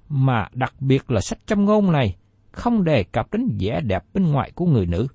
mà 0.10 0.48
đặc 0.54 0.74
biệt 0.80 1.12
là 1.12 1.22
sách 1.22 1.40
châm 1.46 1.66
ngôn 1.66 1.92
này 1.92 2.16
không 2.52 2.84
đề 2.84 3.04
cập 3.04 3.32
đến 3.32 3.58
vẻ 3.60 3.82
đẹp 3.82 4.04
bên 4.14 4.32
ngoài 4.32 4.52
của 4.56 4.66
người 4.66 4.86
nữ. 4.86 5.08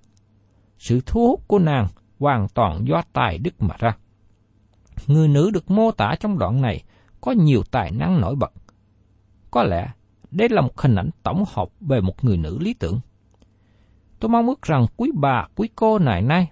Sự 0.79 1.01
thu 1.07 1.29
hút 1.29 1.49
của 1.49 1.59
nàng 1.59 1.89
hoàn 2.19 2.49
toàn 2.49 2.85
do 2.89 3.03
tài 3.13 3.39
đức 3.39 3.63
mà 3.63 3.77
ra. 3.79 3.97
Người 5.07 5.29
nữ 5.29 5.51
được 5.51 5.71
mô 5.71 5.91
tả 5.91 6.15
trong 6.21 6.39
đoạn 6.39 6.61
này 6.61 6.83
có 7.21 7.33
nhiều 7.33 7.63
tài 7.71 7.91
năng 7.91 8.21
nổi 8.21 8.35
bật. 8.35 8.53
Có 9.51 9.63
lẽ 9.63 9.93
đây 10.31 10.49
là 10.49 10.61
một 10.61 10.81
hình 10.81 10.95
ảnh 10.95 11.11
tổng 11.23 11.45
hợp 11.53 11.69
về 11.81 12.01
một 12.01 12.25
người 12.25 12.37
nữ 12.37 12.59
lý 12.61 12.75
tưởng. 12.75 13.01
Tôi 14.21 14.29
mong 14.29 14.47
ước 14.47 14.63
rằng 14.63 14.87
quý 14.97 15.11
bà, 15.15 15.47
quý 15.57 15.69
cô 15.77 15.99
này 15.99 16.23
nay 16.23 16.51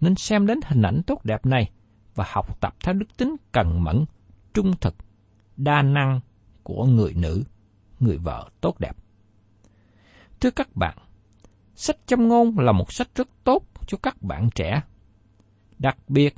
nên 0.00 0.14
xem 0.14 0.46
đến 0.46 0.60
hình 0.66 0.82
ảnh 0.82 1.02
tốt 1.06 1.24
đẹp 1.24 1.46
này 1.46 1.70
và 2.14 2.24
học 2.28 2.60
tập 2.60 2.74
theo 2.84 2.94
đức 2.94 3.16
tính 3.16 3.36
cần 3.52 3.84
mẫn, 3.84 4.04
trung 4.54 4.72
thực, 4.80 4.94
đa 5.64 5.82
năng 5.82 6.20
của 6.62 6.84
người 6.84 7.14
nữ, 7.14 7.44
người 8.00 8.16
vợ 8.18 8.50
tốt 8.60 8.80
đẹp. 8.80 8.96
Thưa 10.40 10.50
các 10.50 10.76
bạn, 10.76 10.98
sách 11.74 11.96
châm 12.06 12.28
ngôn 12.28 12.58
là 12.58 12.72
một 12.72 12.92
sách 12.92 13.08
rất 13.14 13.28
tốt 13.44 13.64
cho 13.86 13.98
các 14.02 14.22
bạn 14.22 14.50
trẻ. 14.54 14.82
Đặc 15.78 15.96
biệt 16.08 16.34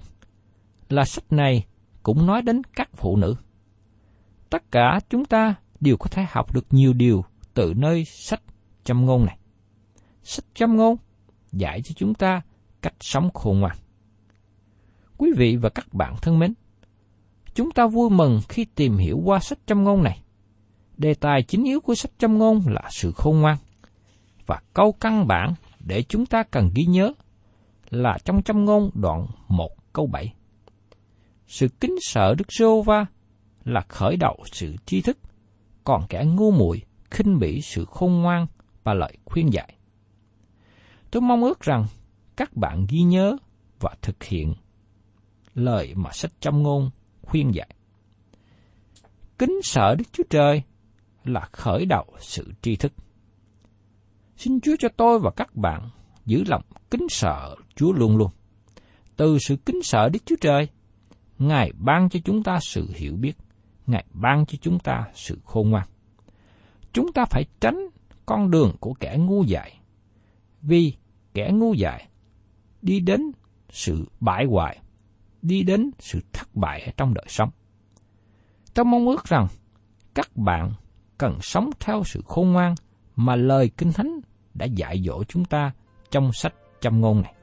là 0.89 1.05
sách 1.05 1.33
này 1.33 1.67
cũng 2.03 2.27
nói 2.27 2.43
đến 2.43 2.63
các 2.77 2.91
phụ 2.97 3.17
nữ. 3.17 3.37
Tất 4.51 4.71
cả 4.71 5.01
chúng 5.09 5.25
ta 5.25 5.55
đều 5.81 5.97
có 5.97 6.07
thể 6.11 6.27
học 6.29 6.55
được 6.55 6.67
nhiều 6.71 6.93
điều 6.93 7.25
từ 7.55 7.75
nơi 7.77 8.05
sách 8.05 8.43
châm 8.85 9.07
ngôn 9.07 9.27
này. 9.27 9.39
Sách 10.23 10.45
châm 10.55 10.77
ngôn 10.77 10.97
dạy 11.53 11.83
cho 11.83 11.95
chúng 11.97 12.15
ta 12.15 12.43
cách 12.83 12.95
sống 13.01 13.31
khôn 13.35 13.61
ngoan. 13.61 13.77
Quý 15.19 15.31
vị 15.37 15.57
và 15.57 15.69
các 15.69 15.95
bạn 15.95 16.15
thân 16.23 16.39
mến, 16.39 16.55
chúng 17.55 17.71
ta 17.71 17.87
vui 17.87 18.11
mừng 18.11 18.41
khi 18.49 18.65
tìm 18.65 18.97
hiểu 18.97 19.21
qua 19.25 19.39
sách 19.39 19.59
châm 19.67 19.85
ngôn 19.85 20.03
này. 20.03 20.23
Đề 20.97 21.15
tài 21.15 21.43
chính 21.43 21.65
yếu 21.65 21.81
của 21.81 21.95
sách 21.95 22.11
châm 22.19 22.39
ngôn 22.39 22.61
là 22.67 22.83
sự 22.91 23.13
khôn 23.13 23.41
ngoan. 23.41 23.57
Và 24.47 24.61
câu 24.75 24.93
căn 24.93 25.27
bản 25.27 25.55
để 25.81 26.03
chúng 26.03 26.27
ta 26.27 26.43
cần 26.43 26.71
ghi 26.75 26.85
nhớ 26.85 27.13
là 27.91 28.19
trong 28.25 28.43
châm 28.43 28.65
ngôn 28.65 28.91
đoạn 28.95 29.27
1 29.49 29.69
câu 29.93 30.07
7. 30.07 30.35
Sự 31.47 31.69
kính 31.81 31.97
sợ 32.01 32.35
Đức 32.39 32.53
giê 32.59 32.67
va 32.87 33.07
là 33.65 33.81
khởi 33.89 34.17
đầu 34.17 34.37
sự 34.53 34.75
tri 34.87 35.03
thức, 35.03 35.19
còn 35.85 36.07
kẻ 36.09 36.25
ngu 36.25 36.51
muội 36.51 36.83
khinh 37.11 37.39
bỉ 37.39 37.61
sự 37.61 37.85
khôn 37.85 38.13
ngoan 38.13 38.47
và 38.85 38.95
lời 38.95 39.17
khuyên 39.25 39.53
dạy. 39.53 39.75
Tôi 41.11 41.21
mong 41.23 41.43
ước 41.43 41.61
rằng 41.61 41.87
các 42.37 42.57
bạn 42.57 42.87
ghi 42.89 43.01
nhớ 43.01 43.37
và 43.81 43.95
thực 44.03 44.25
hiện 44.25 44.55
lời 45.55 45.93
mà 45.95 46.11
sách 46.13 46.33
châm 46.41 46.63
ngôn 46.63 46.91
khuyên 47.23 47.55
dạy. 47.55 47.75
Kính 49.39 49.61
sợ 49.63 49.95
Đức 49.99 50.05
Chúa 50.13 50.25
Trời 50.31 50.63
là 51.25 51.49
khởi 51.53 51.87
đầu 51.87 52.07
sự 52.19 52.53
tri 52.63 52.77
thức. 52.77 52.93
Xin 54.37 54.61
Chúa 54.61 54.77
cho 54.79 54.89
tôi 54.97 55.19
và 55.19 55.31
các 55.37 55.57
bạn 55.57 55.91
giữ 56.27 56.45
lòng 56.47 56.63
kính 56.91 57.07
sợ 57.09 57.57
Chúa 57.75 57.93
luôn 57.93 58.17
luôn. 58.17 58.31
từ 59.17 59.39
sự 59.39 59.57
kính 59.57 59.83
sợ 59.83 60.09
Đức 60.09 60.21
Chúa 60.27 60.37
Trời. 60.41 60.69
Ngài 61.39 61.73
ban 61.79 62.09
cho 62.09 62.21
chúng 62.25 62.43
ta 62.43 62.59
sự 62.61 62.89
hiểu 62.95 63.17
biết, 63.17 63.33
Ngài 63.87 64.05
ban 64.13 64.47
cho 64.47 64.59
chúng 64.61 64.79
ta 64.79 65.05
sự 65.15 65.39
khôn 65.45 65.71
ngoan. 65.71 65.89
Chúng 66.93 67.13
ta 67.13 67.25
phải 67.31 67.45
tránh 67.61 67.89
con 68.27 68.51
đường 68.51 68.77
của 68.81 68.95
kẻ 68.95 69.17
ngu 69.19 69.45
dại, 69.45 69.81
vì 70.63 70.93
kẻ 71.35 71.51
ngu 71.53 71.75
dại 71.75 72.09
đi 72.83 73.01
đến 73.01 73.21
sự 73.71 74.05
bại 74.21 74.45
hoại, 74.51 74.79
đi 75.43 75.63
đến 75.63 75.91
sự 75.99 76.21
thất 76.33 76.55
bại 76.55 76.93
trong 76.97 77.15
đời 77.15 77.25
sống. 77.29 77.51
Tôi 78.75 78.85
mong 78.85 79.07
ước 79.07 79.25
rằng 79.25 79.47
các 80.15 80.37
bạn 80.37 80.73
cần 81.19 81.39
sống 81.41 81.71
theo 81.81 82.03
sự 82.05 82.23
khôn 82.27 82.53
ngoan 82.53 82.75
mà 83.17 83.37
lời 83.37 83.71
Kinh 83.77 83.93
Thánh 83.93 84.21
đã 84.55 84.67
dạy 84.67 85.03
dỗ 85.07 85.25
chúng 85.25 85.45
ta 85.45 85.73
trong 86.11 86.33
sách 86.33 86.55
châm 86.81 87.01
ngôn 87.01 87.23
này. 87.23 87.35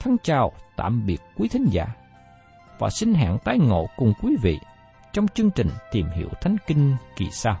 Thân 0.00 0.16
chào 0.22 0.52
tạm 0.76 1.06
biệt 1.06 1.20
quý 1.36 1.48
thính 1.48 1.66
giả 1.70 1.86
và 2.78 2.90
xin 2.90 3.14
hẹn 3.14 3.38
tái 3.44 3.58
ngộ 3.58 3.86
cùng 3.96 4.12
quý 4.22 4.36
vị 4.42 4.58
trong 5.12 5.26
chương 5.34 5.50
trình 5.50 5.68
tìm 5.92 6.06
hiểu 6.16 6.28
Thánh 6.40 6.56
Kinh 6.66 6.96
kỳ 7.16 7.26
sau. 7.32 7.60